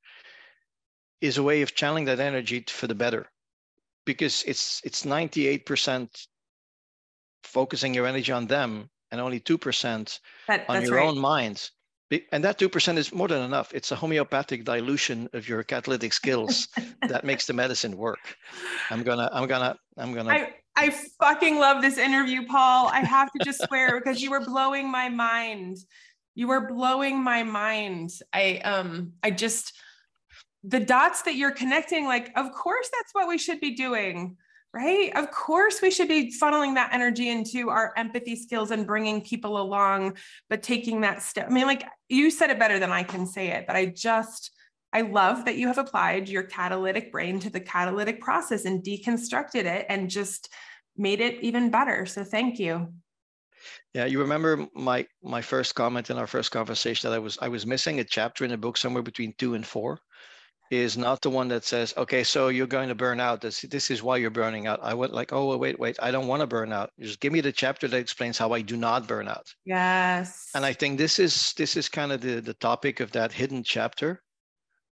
is 1.21 1.37
a 1.37 1.43
way 1.43 1.61
of 1.61 1.75
channeling 1.75 2.05
that 2.05 2.19
energy 2.19 2.63
for 2.67 2.87
the 2.87 2.95
better 2.95 3.27
because 4.05 4.43
it's 4.43 4.81
it's 4.83 5.03
98% 5.03 6.27
focusing 7.43 7.93
your 7.93 8.07
energy 8.07 8.31
on 8.31 8.47
them 8.47 8.89
and 9.11 9.21
only 9.21 9.39
2% 9.39 10.19
that, 10.47 10.65
on 10.69 10.81
your 10.83 10.95
right. 10.95 11.07
own 11.07 11.19
mind 11.19 11.69
and 12.31 12.43
that 12.43 12.59
2% 12.59 12.97
is 12.97 13.13
more 13.13 13.27
than 13.27 13.41
enough. 13.41 13.73
It's 13.73 13.91
a 13.91 13.95
homeopathic 13.95 14.65
dilution 14.65 15.29
of 15.33 15.47
your 15.47 15.63
catalytic 15.63 16.13
skills 16.13 16.67
that 17.07 17.23
makes 17.23 17.45
the 17.45 17.53
medicine 17.53 17.95
work. 17.95 18.35
I'm 18.89 19.03
gonna, 19.03 19.29
I'm 19.31 19.47
gonna, 19.47 19.77
I'm 19.97 20.13
gonna. 20.13 20.31
I, 20.31 20.53
I 20.75 20.89
fucking 21.19 21.57
love 21.57 21.81
this 21.81 21.97
interview, 21.97 22.45
Paul. 22.47 22.87
I 22.87 22.99
have 22.99 23.31
to 23.31 23.45
just 23.45 23.63
swear 23.63 23.99
because 24.03 24.21
you 24.21 24.31
were 24.31 24.43
blowing 24.43 24.91
my 24.91 25.07
mind. 25.09 25.77
You 26.35 26.47
were 26.47 26.67
blowing 26.67 27.23
my 27.23 27.43
mind. 27.43 28.11
I, 28.33 28.57
um, 28.57 29.13
I 29.23 29.31
just, 29.31 29.73
the 30.63 30.79
dots 30.79 31.23
that 31.23 31.35
you're 31.35 31.51
connecting, 31.51 32.05
like, 32.05 32.31
of 32.35 32.51
course, 32.51 32.89
that's 32.89 33.13
what 33.13 33.27
we 33.27 33.37
should 33.37 33.59
be 33.59 33.75
doing 33.75 34.37
right? 34.73 35.11
Of 35.15 35.31
course, 35.31 35.81
we 35.81 35.91
should 35.91 36.07
be 36.07 36.33
funneling 36.41 36.75
that 36.75 36.93
energy 36.93 37.29
into 37.29 37.69
our 37.69 37.93
empathy 37.97 38.35
skills 38.35 38.71
and 38.71 38.87
bringing 38.87 39.21
people 39.21 39.59
along, 39.59 40.17
but 40.49 40.63
taking 40.63 41.01
that 41.01 41.21
step. 41.21 41.47
I 41.49 41.51
mean, 41.51 41.67
like 41.67 41.83
you 42.09 42.31
said 42.31 42.49
it 42.49 42.59
better 42.59 42.79
than 42.79 42.91
I 42.91 43.03
can 43.03 43.25
say 43.25 43.49
it, 43.49 43.67
but 43.67 43.75
I 43.75 43.87
just, 43.87 44.51
I 44.93 45.01
love 45.01 45.45
that 45.45 45.57
you 45.57 45.67
have 45.67 45.77
applied 45.77 46.29
your 46.29 46.43
catalytic 46.43 47.11
brain 47.11 47.39
to 47.41 47.49
the 47.49 47.59
catalytic 47.59 48.21
process 48.21 48.65
and 48.65 48.83
deconstructed 48.83 49.65
it 49.65 49.85
and 49.89 50.09
just 50.09 50.49
made 50.97 51.19
it 51.19 51.41
even 51.41 51.69
better. 51.69 52.05
So 52.05 52.23
thank 52.23 52.59
you. 52.59 52.93
Yeah, 53.93 54.05
you 54.05 54.19
remember 54.21 54.67
my 54.73 55.05
my 55.21 55.41
first 55.41 55.75
comment 55.75 56.09
in 56.09 56.17
our 56.17 56.25
first 56.25 56.49
conversation 56.49 57.09
that 57.09 57.15
I 57.15 57.19
was 57.19 57.37
I 57.41 57.47
was 57.47 57.67
missing 57.67 57.99
a 57.99 58.03
chapter 58.03 58.43
in 58.43 58.53
a 58.53 58.57
book 58.57 58.75
somewhere 58.75 59.03
between 59.03 59.35
two 59.37 59.53
and 59.53 59.65
four 59.65 59.99
is 60.71 60.97
not 60.97 61.21
the 61.21 61.29
one 61.29 61.49
that 61.49 61.65
says, 61.65 61.93
okay, 61.97 62.23
so 62.23 62.47
you're 62.47 62.65
going 62.65 62.87
to 62.87 62.95
burn 62.95 63.19
out. 63.19 63.41
This, 63.41 63.61
this 63.63 63.91
is 63.91 64.01
why 64.01 64.15
you're 64.15 64.29
burning 64.29 64.67
out. 64.67 64.79
I 64.81 64.93
went 64.93 65.13
like, 65.13 65.33
oh, 65.33 65.57
wait, 65.57 65.77
wait, 65.77 65.97
I 66.01 66.11
don't 66.11 66.27
want 66.27 66.39
to 66.39 66.47
burn 66.47 66.71
out. 66.71 66.91
Just 66.97 67.19
give 67.19 67.33
me 67.33 67.41
the 67.41 67.51
chapter 67.51 67.89
that 67.89 67.97
explains 67.97 68.37
how 68.37 68.53
I 68.53 68.61
do 68.61 68.77
not 68.77 69.05
burn 69.05 69.27
out. 69.27 69.53
Yes. 69.65 70.49
And 70.55 70.65
I 70.65 70.71
think 70.71 70.97
this 70.97 71.19
is 71.19 71.53
this 71.57 71.75
is 71.75 71.89
kind 71.89 72.13
of 72.13 72.21
the, 72.21 72.39
the 72.39 72.53
topic 72.53 73.01
of 73.01 73.11
that 73.11 73.33
hidden 73.33 73.63
chapter, 73.63 74.23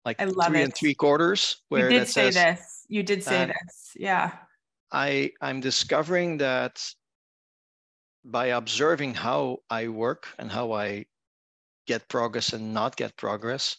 like 0.06 0.22
I 0.22 0.26
love 0.26 0.50
three 0.50 0.62
it. 0.62 0.64
and 0.66 0.76
three 0.76 0.94
quarters. 0.94 1.64
Where 1.70 1.90
you 1.90 2.00
did 2.00 2.08
say 2.08 2.30
says, 2.30 2.36
this. 2.36 2.86
You 2.88 3.02
did 3.02 3.24
say 3.24 3.46
this. 3.48 3.92
Yeah. 3.96 4.32
I 4.92 5.32
I'm 5.42 5.60
discovering 5.60 6.38
that 6.38 6.86
by 8.24 8.48
observing 8.48 9.16
how 9.16 9.58
I 9.72 9.88
work 9.88 10.28
and 10.38 10.52
how 10.52 10.72
I 10.74 11.06
get 11.88 12.08
progress 12.10 12.54
and 12.54 12.76
not 12.76 12.96
get 12.96 13.18
progress, 13.18 13.78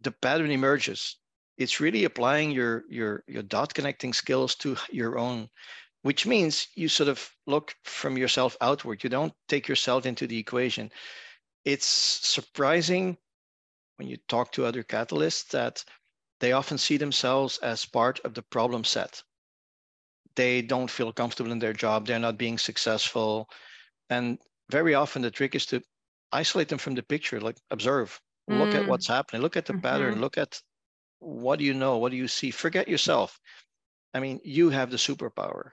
the 0.00 0.12
pattern 0.12 0.50
emerges. 0.50 1.16
It's 1.56 1.80
really 1.80 2.04
applying 2.04 2.50
your 2.50 2.84
your 2.88 3.24
your 3.26 3.42
dot 3.42 3.74
connecting 3.74 4.12
skills 4.12 4.54
to 4.56 4.76
your 4.90 5.18
own, 5.18 5.48
which 6.02 6.26
means 6.26 6.68
you 6.74 6.88
sort 6.88 7.08
of 7.08 7.30
look 7.46 7.74
from 7.84 8.16
yourself 8.16 8.56
outward. 8.60 9.02
You 9.02 9.10
don't 9.10 9.34
take 9.48 9.66
yourself 9.68 10.06
into 10.06 10.26
the 10.26 10.38
equation. 10.38 10.90
It's 11.64 11.86
surprising 11.86 13.18
when 13.96 14.08
you 14.08 14.16
talk 14.28 14.52
to 14.52 14.64
other 14.64 14.84
catalysts 14.84 15.48
that 15.48 15.84
they 16.40 16.52
often 16.52 16.78
see 16.78 16.96
themselves 16.96 17.58
as 17.58 17.84
part 17.84 18.20
of 18.20 18.34
the 18.34 18.42
problem 18.42 18.84
set. 18.84 19.22
They 20.36 20.62
don't 20.62 20.90
feel 20.90 21.12
comfortable 21.12 21.50
in 21.50 21.58
their 21.58 21.72
job. 21.72 22.06
They're 22.06 22.20
not 22.20 22.38
being 22.38 22.58
successful. 22.58 23.48
And 24.08 24.38
very 24.70 24.94
often 24.94 25.22
the 25.22 25.32
trick 25.32 25.56
is 25.56 25.66
to 25.66 25.82
isolate 26.30 26.68
them 26.68 26.78
from 26.78 26.94
the 26.94 27.02
picture, 27.02 27.40
like 27.40 27.56
observe, 27.72 28.20
mm. 28.48 28.58
look 28.58 28.74
at 28.74 28.82
mm. 28.82 28.88
what's 28.88 29.06
happening, 29.06 29.42
look 29.42 29.56
at 29.56 29.66
the 29.66 29.72
mm-hmm. 29.72 29.82
pattern, 29.82 30.20
look 30.20 30.38
at 30.38 30.60
what 31.20 31.58
do 31.58 31.64
you 31.64 31.74
know, 31.74 31.98
what 31.98 32.10
do 32.10 32.16
you 32.16 32.28
see? 32.28 32.50
Forget 32.50 32.88
yourself. 32.88 33.38
I 34.14 34.20
mean, 34.20 34.40
you 34.44 34.70
have 34.70 34.90
the 34.90 34.96
superpower. 34.96 35.72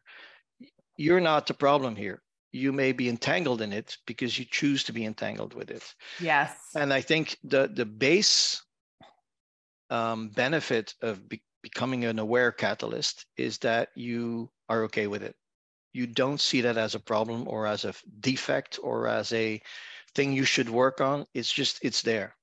You're 0.97 1.21
not 1.21 1.47
the 1.47 1.53
problem 1.53 1.95
here. 1.95 2.21
You 2.51 2.71
may 2.71 2.91
be 2.93 3.09
entangled 3.09 3.61
in 3.61 3.73
it 3.73 3.97
because 4.07 4.39
you 4.39 4.45
choose 4.45 4.83
to 4.85 4.93
be 4.93 5.05
entangled 5.05 5.53
with 5.53 5.71
it. 5.71 5.83
Yes. 6.19 6.55
And 6.75 6.93
I 6.93 7.01
think 7.01 7.37
the 7.43 7.67
the 7.67 7.85
base 7.85 8.63
um, 9.89 10.29
benefit 10.29 10.93
of 11.01 11.27
be- 11.27 11.43
becoming 11.61 12.05
an 12.05 12.19
aware 12.19 12.51
catalyst 12.51 13.25
is 13.37 13.57
that 13.59 13.89
you 13.95 14.49
are 14.69 14.83
okay 14.83 15.07
with 15.07 15.23
it. 15.23 15.35
You 15.93 16.07
don't 16.07 16.39
see 16.39 16.61
that 16.61 16.77
as 16.77 16.95
a 16.95 16.99
problem 16.99 17.47
or 17.47 17.67
as 17.67 17.85
a 17.85 17.93
defect 18.19 18.79
or 18.81 19.07
as 19.07 19.31
a 19.33 19.61
thing 20.13 20.33
you 20.33 20.45
should 20.45 20.69
work 20.69 21.01
on. 21.01 21.25
It's 21.33 21.51
just 21.51 21.79
it's 21.81 22.01
there, 22.01 22.35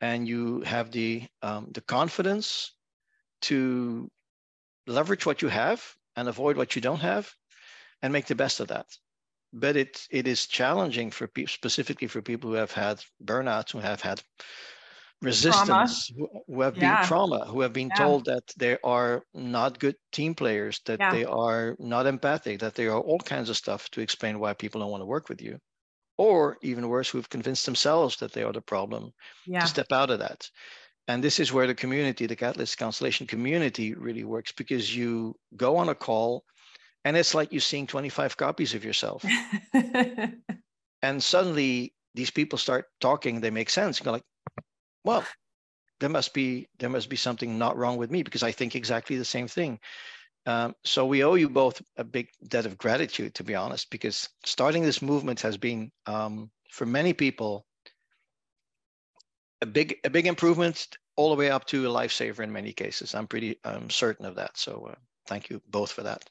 and 0.00 0.28
you 0.28 0.60
have 0.60 0.90
the 0.90 1.26
um, 1.42 1.68
the 1.72 1.80
confidence 1.80 2.72
to 3.42 4.10
leverage 4.86 5.26
what 5.26 5.42
you 5.42 5.48
have 5.48 5.84
and 6.16 6.28
avoid 6.28 6.56
what 6.56 6.74
you 6.74 6.82
don't 6.82 7.00
have, 7.00 7.32
and 8.02 8.12
make 8.12 8.26
the 8.26 8.34
best 8.34 8.60
of 8.60 8.68
that. 8.68 8.86
But 9.52 9.76
it 9.76 10.06
it 10.10 10.26
is 10.26 10.46
challenging 10.46 11.10
for 11.10 11.26
people, 11.26 11.52
specifically 11.52 12.08
for 12.08 12.22
people 12.22 12.50
who 12.50 12.56
have 12.56 12.72
had 12.72 13.02
burnouts, 13.24 13.72
who 13.72 13.78
have 13.78 14.00
had 14.00 14.22
resistance 15.22 16.12
who, 16.16 16.28
who, 16.46 16.60
have 16.60 16.76
yeah. 16.76 16.98
been 16.98 17.08
trauma 17.08 17.44
who 17.46 17.60
have 17.62 17.72
been 17.72 17.88
yeah. 17.88 18.04
told 18.04 18.24
that 18.26 18.44
they 18.56 18.76
are 18.84 19.22
not 19.32 19.78
good 19.78 19.96
team 20.12 20.34
players 20.34 20.80
that 20.84 21.00
yeah. 21.00 21.10
they 21.10 21.24
are 21.24 21.74
not 21.78 22.06
empathic 22.06 22.60
that 22.60 22.74
there 22.74 22.92
are 22.92 23.00
all 23.00 23.18
kinds 23.18 23.48
of 23.48 23.56
stuff 23.56 23.88
to 23.90 24.00
explain 24.00 24.38
why 24.38 24.52
people 24.52 24.80
don't 24.80 24.90
want 24.90 25.00
to 25.00 25.06
work 25.06 25.28
with 25.28 25.40
you 25.40 25.58
or 26.18 26.58
even 26.62 26.88
worse 26.88 27.08
who've 27.10 27.28
convinced 27.28 27.66
themselves 27.66 28.16
that 28.18 28.32
they 28.32 28.42
are 28.42 28.52
the 28.52 28.60
problem 28.60 29.12
to 29.60 29.66
step 29.66 29.92
out 29.92 30.10
of 30.10 30.20
that. 30.20 30.50
And 31.08 31.22
this 31.22 31.38
is 31.38 31.52
where 31.52 31.66
the 31.66 31.74
community 31.74 32.26
the 32.26 32.36
catalyst 32.36 32.78
constellation 32.78 33.26
community 33.26 33.94
really 33.94 34.24
works 34.24 34.52
because 34.52 34.94
you 34.94 35.36
go 35.56 35.76
on 35.76 35.88
a 35.88 35.94
call 35.94 36.44
and 37.04 37.16
it's 37.16 37.34
like 37.34 37.52
you're 37.52 37.60
seeing 37.60 37.86
25 37.86 38.36
copies 38.36 38.74
of 38.74 38.84
yourself. 38.84 39.24
And 41.02 41.22
suddenly 41.22 41.94
these 42.14 42.30
people 42.30 42.58
start 42.58 42.86
talking 43.00 43.40
they 43.40 43.50
make 43.50 43.70
sense 43.70 44.02
you're 44.02 44.12
like 44.12 44.24
well, 45.04 45.24
there 46.00 46.10
must 46.10 46.34
be 46.34 46.68
there 46.78 46.90
must 46.90 47.08
be 47.08 47.16
something 47.16 47.58
not 47.58 47.76
wrong 47.76 47.96
with 47.96 48.10
me 48.10 48.22
because 48.22 48.42
I 48.42 48.52
think 48.52 48.74
exactly 48.74 49.16
the 49.16 49.24
same 49.24 49.48
thing. 49.48 49.78
Um, 50.46 50.74
so 50.84 51.04
we 51.04 51.24
owe 51.24 51.34
you 51.34 51.48
both 51.48 51.82
a 51.96 52.04
big 52.04 52.28
debt 52.48 52.66
of 52.66 52.78
gratitude, 52.78 53.34
to 53.34 53.44
be 53.44 53.56
honest, 53.56 53.90
because 53.90 54.28
starting 54.44 54.84
this 54.84 55.02
movement 55.02 55.40
has 55.40 55.56
been 55.56 55.90
um, 56.06 56.50
for 56.70 56.86
many 56.86 57.12
people 57.12 57.66
a 59.62 59.66
big 59.66 59.96
a 60.04 60.10
big 60.10 60.26
improvement 60.26 60.86
all 61.16 61.30
the 61.30 61.36
way 61.36 61.50
up 61.50 61.64
to 61.66 61.86
a 61.86 61.90
lifesaver 61.90 62.40
in 62.40 62.52
many 62.52 62.72
cases. 62.72 63.14
I'm 63.14 63.26
pretty 63.26 63.58
I'm 63.64 63.90
certain 63.90 64.26
of 64.26 64.36
that. 64.36 64.56
So 64.56 64.88
uh, 64.92 64.94
thank 65.26 65.50
you 65.50 65.60
both 65.68 65.90
for 65.90 66.02
that. 66.02 66.28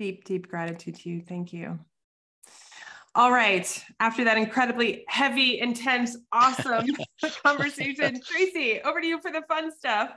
Deep 0.00 0.24
deep 0.24 0.48
gratitude 0.48 0.96
to 0.96 1.10
you. 1.10 1.22
Thank 1.22 1.52
you. 1.52 1.78
All 3.14 3.32
right. 3.32 3.84
After 4.00 4.24
that 4.24 4.38
incredibly 4.38 5.04
heavy, 5.08 5.60
intense, 5.60 6.16
awesome 6.32 6.86
conversation, 7.44 8.20
Tracy, 8.24 8.80
over 8.84 9.00
to 9.00 9.06
you 9.06 9.20
for 9.20 9.30
the 9.30 9.42
fun 9.48 9.70
stuff. 9.76 10.10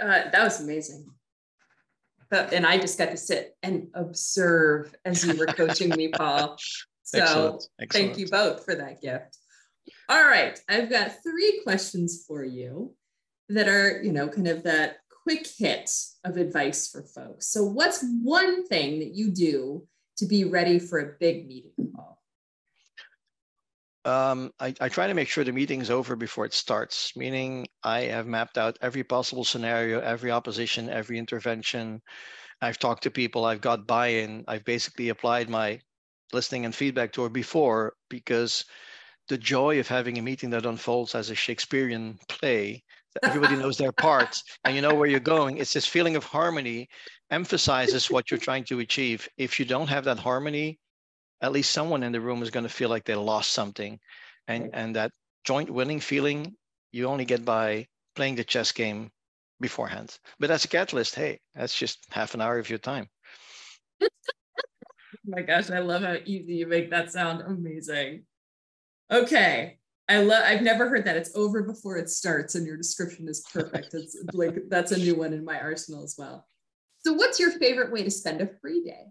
Uh, 0.00 0.30
that 0.30 0.42
was 0.42 0.60
amazing. 0.60 1.06
But, 2.32 2.54
and 2.54 2.66
I 2.66 2.78
just 2.78 2.96
got 2.96 3.10
to 3.10 3.16
sit 3.18 3.58
and 3.62 3.88
observe 3.92 4.94
as 5.04 5.22
you 5.22 5.36
were 5.36 5.44
coaching 5.46 5.90
me, 5.90 6.08
Paul. 6.08 6.56
So 7.04 7.18
Excellent. 7.18 7.54
Excellent. 7.78 7.92
thank 7.92 8.18
you 8.18 8.28
both 8.28 8.64
for 8.64 8.74
that 8.74 9.02
gift. 9.02 9.36
All 10.08 10.24
right. 10.24 10.58
I've 10.66 10.88
got 10.88 11.22
three 11.22 11.60
questions 11.62 12.24
for 12.26 12.42
you 12.42 12.94
that 13.50 13.68
are, 13.68 14.00
you 14.02 14.12
know, 14.12 14.28
kind 14.28 14.48
of 14.48 14.62
that 14.62 14.98
quick 15.24 15.46
hit 15.58 15.90
of 16.24 16.38
advice 16.38 16.88
for 16.88 17.02
folks. 17.02 17.48
So, 17.48 17.64
what's 17.64 18.02
one 18.22 18.66
thing 18.66 19.00
that 19.00 19.14
you 19.14 19.30
do 19.30 19.86
to 20.18 20.26
be 20.26 20.44
ready 20.44 20.78
for 20.78 21.00
a 21.00 21.12
big 21.20 21.46
meeting, 21.46 21.92
Paul? 21.94 22.21
Um, 24.04 24.50
I, 24.58 24.74
I, 24.80 24.88
try 24.88 25.06
to 25.06 25.14
make 25.14 25.28
sure 25.28 25.44
the 25.44 25.52
meeting's 25.52 25.88
over 25.88 26.16
before 26.16 26.44
it 26.44 26.52
starts, 26.52 27.16
meaning 27.16 27.68
I 27.84 28.00
have 28.00 28.26
mapped 28.26 28.58
out 28.58 28.76
every 28.82 29.04
possible 29.04 29.44
scenario, 29.44 30.00
every 30.00 30.32
opposition, 30.32 30.90
every 30.90 31.18
intervention. 31.18 32.02
I've 32.60 32.78
talked 32.78 33.04
to 33.04 33.12
people, 33.12 33.44
I've 33.44 33.60
got 33.60 33.86
buy 33.86 34.08
in, 34.08 34.44
I've 34.48 34.64
basically 34.64 35.10
applied 35.10 35.48
my 35.48 35.80
listening 36.32 36.64
and 36.64 36.74
feedback 36.74 37.12
tour 37.12 37.28
before 37.28 37.94
because 38.10 38.64
the 39.28 39.38
joy 39.38 39.78
of 39.78 39.86
having 39.86 40.18
a 40.18 40.22
meeting 40.22 40.50
that 40.50 40.66
unfolds 40.66 41.14
as 41.14 41.30
a 41.30 41.34
Shakespearean 41.34 42.18
play 42.28 42.82
everybody 43.22 43.56
knows 43.56 43.76
their 43.76 43.92
parts 43.92 44.42
and 44.64 44.74
you 44.74 44.82
know 44.82 44.94
where 44.94 45.08
you're 45.08 45.20
going 45.20 45.58
it's 45.58 45.72
this 45.72 45.86
feeling 45.86 46.16
of 46.16 46.24
harmony 46.24 46.88
emphasizes 47.30 48.10
what 48.10 48.30
you're 48.30 48.40
trying 48.40 48.64
to 48.64 48.80
achieve 48.80 49.28
if 49.36 49.58
you 49.58 49.66
don't 49.66 49.88
have 49.88 50.04
that 50.04 50.18
harmony 50.18 50.78
at 51.42 51.52
least 51.52 51.72
someone 51.72 52.02
in 52.02 52.12
the 52.12 52.20
room 52.20 52.42
is 52.42 52.50
going 52.50 52.64
to 52.64 52.72
feel 52.72 52.88
like 52.88 53.04
they 53.04 53.14
lost 53.14 53.50
something 53.50 53.98
and 54.48 54.70
and 54.72 54.96
that 54.96 55.10
joint 55.44 55.68
winning 55.68 56.00
feeling 56.00 56.54
you 56.92 57.06
only 57.06 57.24
get 57.24 57.44
by 57.44 57.86
playing 58.14 58.36
the 58.36 58.44
chess 58.44 58.72
game 58.72 59.10
beforehand 59.60 60.18
but 60.38 60.50
as 60.50 60.64
a 60.64 60.68
catalyst 60.68 61.14
hey 61.14 61.38
that's 61.54 61.76
just 61.76 62.06
half 62.10 62.34
an 62.34 62.40
hour 62.40 62.58
of 62.58 62.70
your 62.70 62.78
time 62.78 63.06
oh 64.02 64.08
my 65.26 65.42
gosh 65.42 65.70
i 65.70 65.78
love 65.78 66.02
how 66.02 66.16
easy 66.24 66.54
you 66.54 66.66
make 66.66 66.90
that 66.90 67.12
sound 67.12 67.42
amazing 67.42 68.24
okay 69.10 69.78
I 70.08 70.18
love 70.18 70.42
I've 70.44 70.62
never 70.62 70.88
heard 70.88 71.06
that. 71.06 71.16
It's 71.16 71.34
over 71.36 71.62
before 71.62 71.96
it 71.96 72.10
starts 72.10 72.54
and 72.56 72.66
your 72.66 72.76
description 72.76 73.28
is 73.28 73.40
perfect. 73.52 73.94
It's 73.94 74.16
like 74.34 74.56
that's 74.68 74.92
a 74.92 74.98
new 74.98 75.14
one 75.14 75.32
in 75.32 75.44
my 75.44 75.58
arsenal 75.58 76.02
as 76.02 76.16
well. 76.18 76.46
So 76.98 77.12
what's 77.12 77.38
your 77.40 77.52
favorite 77.52 77.92
way 77.92 78.02
to 78.02 78.10
spend 78.10 78.42
a 78.42 78.50
free 78.60 78.82
day? 78.82 79.06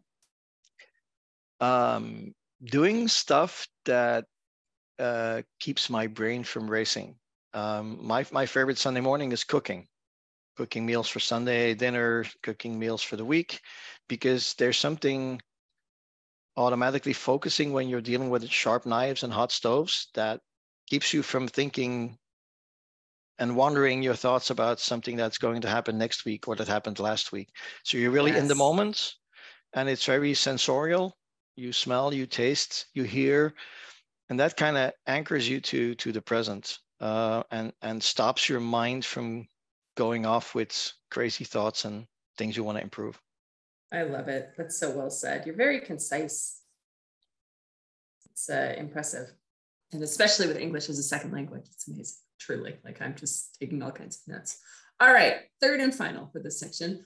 Um, 1.61 2.33
doing 2.63 3.07
stuff 3.07 3.67
that 3.85 4.25
uh, 4.99 5.41
keeps 5.59 5.89
my 5.89 6.07
brain 6.07 6.43
from 6.43 6.69
racing. 6.69 7.15
Um, 7.53 7.99
my 8.01 8.25
my 8.31 8.45
favorite 8.45 8.77
Sunday 8.77 9.01
morning 9.01 9.31
is 9.31 9.43
cooking, 9.43 9.87
cooking 10.57 10.85
meals 10.85 11.07
for 11.07 11.19
Sunday 11.19 11.73
dinner, 11.73 12.25
cooking 12.43 12.77
meals 12.77 13.01
for 13.01 13.15
the 13.15 13.25
week, 13.25 13.61
because 14.09 14.53
there's 14.55 14.77
something 14.77 15.41
automatically 16.57 17.13
focusing 17.13 17.73
when 17.73 17.87
you're 17.87 18.01
dealing 18.01 18.29
with 18.29 18.49
sharp 18.49 18.85
knives 18.85 19.23
and 19.23 19.31
hot 19.31 19.51
stoves 19.51 20.07
that 20.13 20.41
keeps 20.87 21.13
you 21.13 21.23
from 21.23 21.47
thinking 21.47 22.17
and 23.39 23.55
wondering 23.55 24.03
your 24.03 24.15
thoughts 24.15 24.49
about 24.49 24.79
something 24.79 25.15
that's 25.15 25.37
going 25.37 25.61
to 25.61 25.69
happen 25.69 25.97
next 25.97 26.25
week 26.25 26.47
or 26.47 26.55
that 26.55 26.67
happened 26.67 26.99
last 26.99 27.31
week. 27.31 27.49
So 27.83 27.97
you're 27.97 28.11
really 28.11 28.31
yes. 28.31 28.41
in 28.41 28.47
the 28.47 28.55
moment 28.55 29.13
and 29.73 29.89
it's 29.89 30.05
very 30.05 30.33
sensorial. 30.33 31.17
You 31.55 31.73
smell, 31.73 32.13
you 32.13 32.25
taste, 32.25 32.87
you 32.93 33.03
hear, 33.03 33.53
and 34.29 34.39
that 34.39 34.57
kind 34.57 34.77
of 34.77 34.93
anchors 35.07 35.47
you 35.47 35.59
to 35.61 35.95
to 35.95 36.11
the 36.11 36.21
present 36.21 36.79
uh, 36.99 37.43
and 37.51 37.73
and 37.81 38.01
stops 38.01 38.47
your 38.47 38.59
mind 38.59 39.05
from 39.05 39.47
going 39.95 40.25
off 40.25 40.55
with 40.55 40.93
crazy 41.09 41.43
thoughts 41.43 41.85
and 41.85 42.07
things 42.37 42.55
you 42.55 42.63
want 42.63 42.77
to 42.77 42.83
improve. 42.83 43.19
I 43.91 44.03
love 44.03 44.29
it. 44.29 44.53
That's 44.57 44.79
so 44.79 44.91
well 44.91 45.09
said. 45.09 45.45
You're 45.45 45.55
very 45.55 45.81
concise. 45.81 46.61
It's 48.29 48.49
uh, 48.49 48.73
impressive 48.77 49.33
and 49.93 50.03
especially 50.03 50.47
with 50.47 50.57
English 50.57 50.89
as 50.89 50.99
a 50.99 51.03
second 51.03 51.31
language, 51.31 51.65
it's 51.71 51.87
amazing, 51.87 52.17
truly. 52.39 52.75
Like 52.83 53.01
I'm 53.01 53.15
just 53.15 53.57
taking 53.59 53.81
all 53.81 53.91
kinds 53.91 54.21
of 54.21 54.33
notes. 54.33 54.59
All 54.99 55.13
right, 55.13 55.35
third 55.59 55.79
and 55.79 55.93
final 55.93 56.29
for 56.31 56.39
this 56.39 56.59
section. 56.59 57.05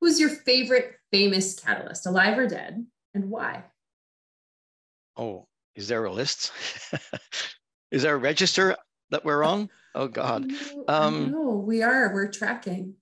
Who's 0.00 0.20
your 0.20 0.28
favorite 0.28 0.92
famous 1.10 1.58
catalyst, 1.58 2.06
alive 2.06 2.38
or 2.38 2.46
dead, 2.46 2.84
and 3.14 3.30
why? 3.30 3.64
Oh, 5.16 5.46
is 5.74 5.88
there 5.88 6.04
a 6.04 6.12
list? 6.12 6.52
is 7.90 8.02
there 8.02 8.14
a 8.14 8.18
register 8.18 8.76
that 9.10 9.24
we're 9.24 9.44
on? 9.44 9.70
Oh 9.94 10.08
God. 10.08 10.50
Um, 10.88 11.30
no, 11.30 11.62
we 11.66 11.82
are. 11.82 12.12
We're 12.12 12.30
tracking. 12.30 12.94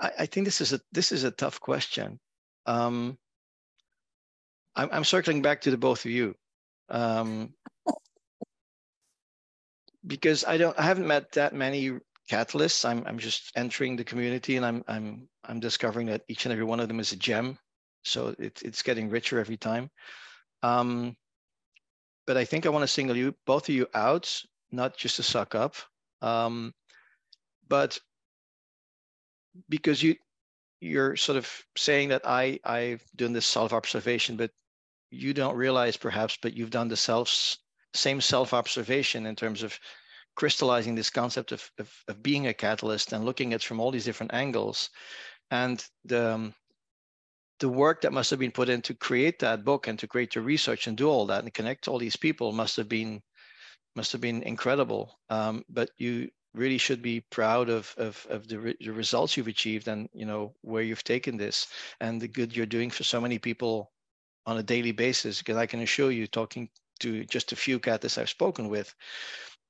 I, 0.00 0.10
I, 0.20 0.26
think 0.26 0.44
this 0.44 0.60
is 0.60 0.72
a 0.72 0.80
this 0.92 1.12
is 1.12 1.24
a 1.24 1.30
tough 1.30 1.60
question. 1.60 2.18
Um, 2.66 3.16
I'm, 4.74 4.88
I'm 4.92 5.04
circling 5.04 5.42
back 5.42 5.60
to 5.62 5.70
the 5.70 5.76
both 5.76 6.04
of 6.04 6.10
you 6.10 6.34
um, 6.88 7.52
because 10.06 10.44
I 10.44 10.56
don't, 10.56 10.78
I 10.78 10.82
haven't 10.82 11.06
met 11.06 11.32
that 11.32 11.54
many 11.54 11.98
catalysts. 12.30 12.88
I'm, 12.88 13.04
I'm 13.06 13.18
just 13.18 13.52
entering 13.56 13.96
the 13.96 14.04
community, 14.04 14.56
and 14.56 14.64
I'm, 14.64 14.84
I'm, 14.86 15.28
I'm 15.44 15.60
discovering 15.60 16.06
that 16.06 16.22
each 16.28 16.46
and 16.46 16.52
every 16.52 16.64
one 16.64 16.80
of 16.80 16.88
them 16.88 17.00
is 17.00 17.12
a 17.12 17.16
gem. 17.16 17.58
So 18.04 18.34
it, 18.38 18.62
it's 18.64 18.82
getting 18.82 19.10
richer 19.10 19.38
every 19.38 19.56
time. 19.56 19.90
Um, 20.62 21.16
but 22.26 22.36
I 22.36 22.44
think 22.44 22.66
I 22.66 22.70
want 22.70 22.82
to 22.82 22.88
single 22.88 23.16
you, 23.16 23.34
both 23.46 23.68
of 23.68 23.74
you, 23.74 23.86
out, 23.94 24.42
not 24.70 24.96
just 24.96 25.16
to 25.16 25.22
suck 25.22 25.54
up. 25.54 25.76
Um, 26.20 26.74
but 27.68 27.98
because 29.68 30.02
you 30.02 30.16
you're 30.80 31.16
sort 31.16 31.38
of 31.38 31.50
saying 31.76 32.10
that 32.10 32.22
I 32.24 32.60
I've 32.64 33.02
done 33.16 33.32
this 33.32 33.46
self 33.46 33.72
observation, 33.72 34.36
but 34.36 34.50
you 35.10 35.32
don't 35.32 35.56
realize 35.56 35.96
perhaps, 35.96 36.38
but 36.40 36.54
you've 36.54 36.70
done 36.70 36.88
the 36.88 36.96
self 36.96 37.56
same 37.94 38.20
self 38.20 38.52
observation 38.54 39.26
in 39.26 39.34
terms 39.34 39.62
of 39.62 39.78
crystallizing 40.36 40.94
this 40.94 41.10
concept 41.10 41.50
of, 41.50 41.68
of, 41.78 41.92
of 42.06 42.22
being 42.22 42.46
a 42.46 42.54
catalyst 42.54 43.12
and 43.12 43.24
looking 43.24 43.52
at 43.54 43.62
from 43.62 43.80
all 43.80 43.90
these 43.90 44.04
different 44.04 44.34
angles, 44.34 44.90
and 45.50 45.84
the 46.04 46.34
um, 46.34 46.54
the 47.60 47.68
work 47.68 48.00
that 48.02 48.12
must 48.12 48.30
have 48.30 48.38
been 48.38 48.52
put 48.52 48.68
in 48.68 48.82
to 48.82 48.94
create 48.94 49.38
that 49.40 49.64
book 49.64 49.88
and 49.88 49.98
to 49.98 50.06
create 50.06 50.32
the 50.32 50.40
research 50.40 50.86
and 50.86 50.96
do 50.96 51.08
all 51.08 51.26
that 51.26 51.42
and 51.42 51.54
connect 51.54 51.88
all 51.88 51.98
these 51.98 52.16
people 52.16 52.52
must 52.52 52.76
have 52.76 52.88
been 52.88 53.22
must 53.96 54.12
have 54.12 54.20
been 54.20 54.42
incredible. 54.42 55.18
Um, 55.28 55.64
but 55.68 55.90
you 55.98 56.30
really 56.54 56.78
should 56.78 57.02
be 57.02 57.20
proud 57.30 57.68
of 57.68 57.94
of, 57.98 58.26
of 58.30 58.48
the, 58.48 58.58
re- 58.58 58.76
the 58.80 58.92
results 58.92 59.36
you've 59.36 59.48
achieved 59.48 59.88
and 59.88 60.08
you 60.12 60.24
know 60.24 60.54
where 60.62 60.82
you've 60.82 61.04
taken 61.04 61.36
this 61.36 61.66
and 62.00 62.20
the 62.20 62.28
good 62.28 62.56
you're 62.56 62.66
doing 62.66 62.90
for 62.90 63.04
so 63.04 63.20
many 63.20 63.38
people 63.38 63.92
on 64.46 64.58
a 64.58 64.62
daily 64.62 64.92
basis. 64.92 65.38
Because 65.38 65.56
I 65.56 65.66
can 65.66 65.80
assure 65.80 66.10
you, 66.10 66.26
talking 66.26 66.68
to 67.00 67.24
just 67.24 67.52
a 67.52 67.56
few 67.56 67.78
cats 67.78 68.18
I've 68.18 68.28
spoken 68.28 68.68
with, 68.68 68.94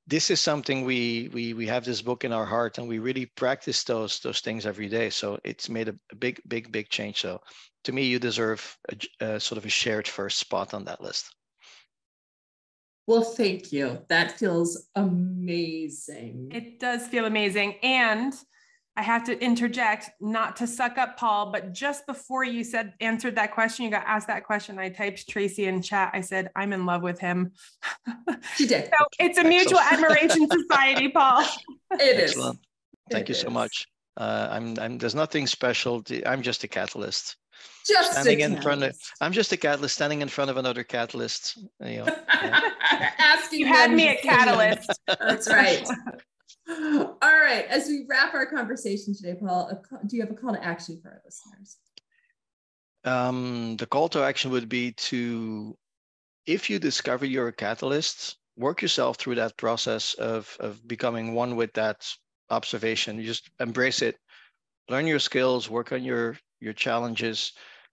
this 0.08 0.30
is 0.30 0.40
something 0.40 0.84
we 0.84 1.28
we 1.34 1.52
we 1.52 1.66
have 1.66 1.84
this 1.84 2.00
book 2.00 2.24
in 2.24 2.32
our 2.32 2.46
heart 2.46 2.78
and 2.78 2.88
we 2.88 2.98
really 2.98 3.26
practice 3.26 3.84
those 3.84 4.20
those 4.20 4.40
things 4.40 4.64
every 4.64 4.88
day. 4.88 5.10
So 5.10 5.38
it's 5.44 5.68
made 5.68 5.88
a, 5.88 5.94
a 6.10 6.16
big 6.16 6.40
big 6.48 6.72
big 6.72 6.88
change. 6.88 7.20
So 7.20 7.40
to 7.84 7.92
me 7.92 8.04
you 8.04 8.18
deserve 8.18 8.76
a, 8.88 9.24
a, 9.24 9.40
sort 9.40 9.58
of 9.58 9.66
a 9.66 9.68
shared 9.68 10.08
first 10.08 10.38
spot 10.38 10.72
on 10.72 10.84
that 10.86 11.02
list. 11.02 11.34
Well 13.06 13.22
thank 13.22 13.70
you. 13.70 13.98
That 14.08 14.38
feels 14.38 14.88
amazing. 14.94 16.52
It 16.54 16.80
does 16.80 17.06
feel 17.06 17.26
amazing. 17.26 17.74
And 17.82 18.32
I 18.98 19.02
have 19.02 19.22
to 19.26 19.40
interject, 19.40 20.10
not 20.20 20.56
to 20.56 20.66
suck 20.66 20.98
up 20.98 21.16
Paul, 21.16 21.52
but 21.52 21.72
just 21.72 22.04
before 22.04 22.42
you 22.42 22.64
said 22.64 22.94
answered 23.00 23.36
that 23.36 23.54
question, 23.54 23.84
you 23.84 23.92
got 23.92 24.02
asked 24.04 24.26
that 24.26 24.42
question. 24.42 24.76
I 24.76 24.88
typed 24.88 25.28
Tracy 25.28 25.66
in 25.66 25.80
chat. 25.82 26.10
I 26.14 26.20
said, 26.20 26.50
I'm 26.56 26.72
in 26.72 26.84
love 26.84 27.02
with 27.02 27.20
him. 27.20 27.52
She 28.56 28.66
did. 28.66 28.86
so 28.86 29.06
it's 29.20 29.38
a 29.38 29.44
mutual 29.44 29.78
admiration 29.78 30.48
society, 30.50 31.08
Paul. 31.08 31.44
It 31.92 32.18
is. 32.18 32.32
Excellent. 32.32 32.58
Thank 33.10 33.22
it 33.22 33.28
you 33.28 33.34
is. 33.36 33.40
so 33.40 33.50
much. 33.50 33.86
Uh, 34.16 34.48
I'm, 34.50 34.76
I'm, 34.80 34.98
there's 34.98 35.14
nothing 35.14 35.46
special. 35.46 36.02
To, 36.02 36.28
I'm 36.28 36.42
just 36.42 36.64
a 36.64 36.68
catalyst. 36.68 37.36
Just 37.86 38.12
standing 38.12 38.40
in 38.40 38.60
front 38.60 38.82
of. 38.82 38.96
I'm 39.20 39.32
just 39.32 39.52
a 39.52 39.56
catalyst 39.56 39.94
standing 39.94 40.22
in 40.22 40.28
front 40.28 40.50
of 40.50 40.56
another 40.56 40.82
catalyst. 40.82 41.58
You 41.84 41.98
know, 41.98 42.06
yeah. 42.42 42.70
Asking. 43.18 43.60
You 43.60 43.66
had 43.66 43.92
me 43.92 44.08
a 44.08 44.16
catalyst. 44.16 44.90
That's 45.06 45.48
right. 45.48 45.86
All 46.68 47.16
right. 47.22 47.66
As 47.68 47.88
we 47.88 48.04
wrap 48.08 48.34
our 48.34 48.46
conversation 48.46 49.14
today, 49.14 49.34
Paul, 49.34 49.82
do 50.06 50.16
you 50.16 50.22
have 50.22 50.30
a 50.30 50.34
call 50.34 50.52
to 50.52 50.64
action 50.64 51.00
for 51.02 51.08
our 51.08 51.22
listeners? 51.24 51.78
Um, 53.04 53.76
the 53.76 53.86
call 53.86 54.08
to 54.10 54.22
action 54.22 54.50
would 54.50 54.68
be 54.68 54.92
to, 54.92 55.76
if 56.46 56.68
you 56.68 56.78
discover 56.78 57.24
you're 57.24 57.48
a 57.48 57.52
catalyst, 57.52 58.36
work 58.56 58.82
yourself 58.82 59.16
through 59.16 59.36
that 59.36 59.56
process 59.56 60.14
of, 60.14 60.54
of 60.60 60.86
becoming 60.86 61.32
one 61.34 61.56
with 61.56 61.72
that 61.74 62.06
observation. 62.50 63.18
You 63.18 63.24
just 63.24 63.50
embrace 63.60 64.02
it, 64.02 64.18
learn 64.90 65.06
your 65.06 65.20
skills, 65.20 65.70
work 65.70 65.92
on 65.92 66.02
your 66.02 66.36
your 66.60 66.72
challenges, 66.72 67.52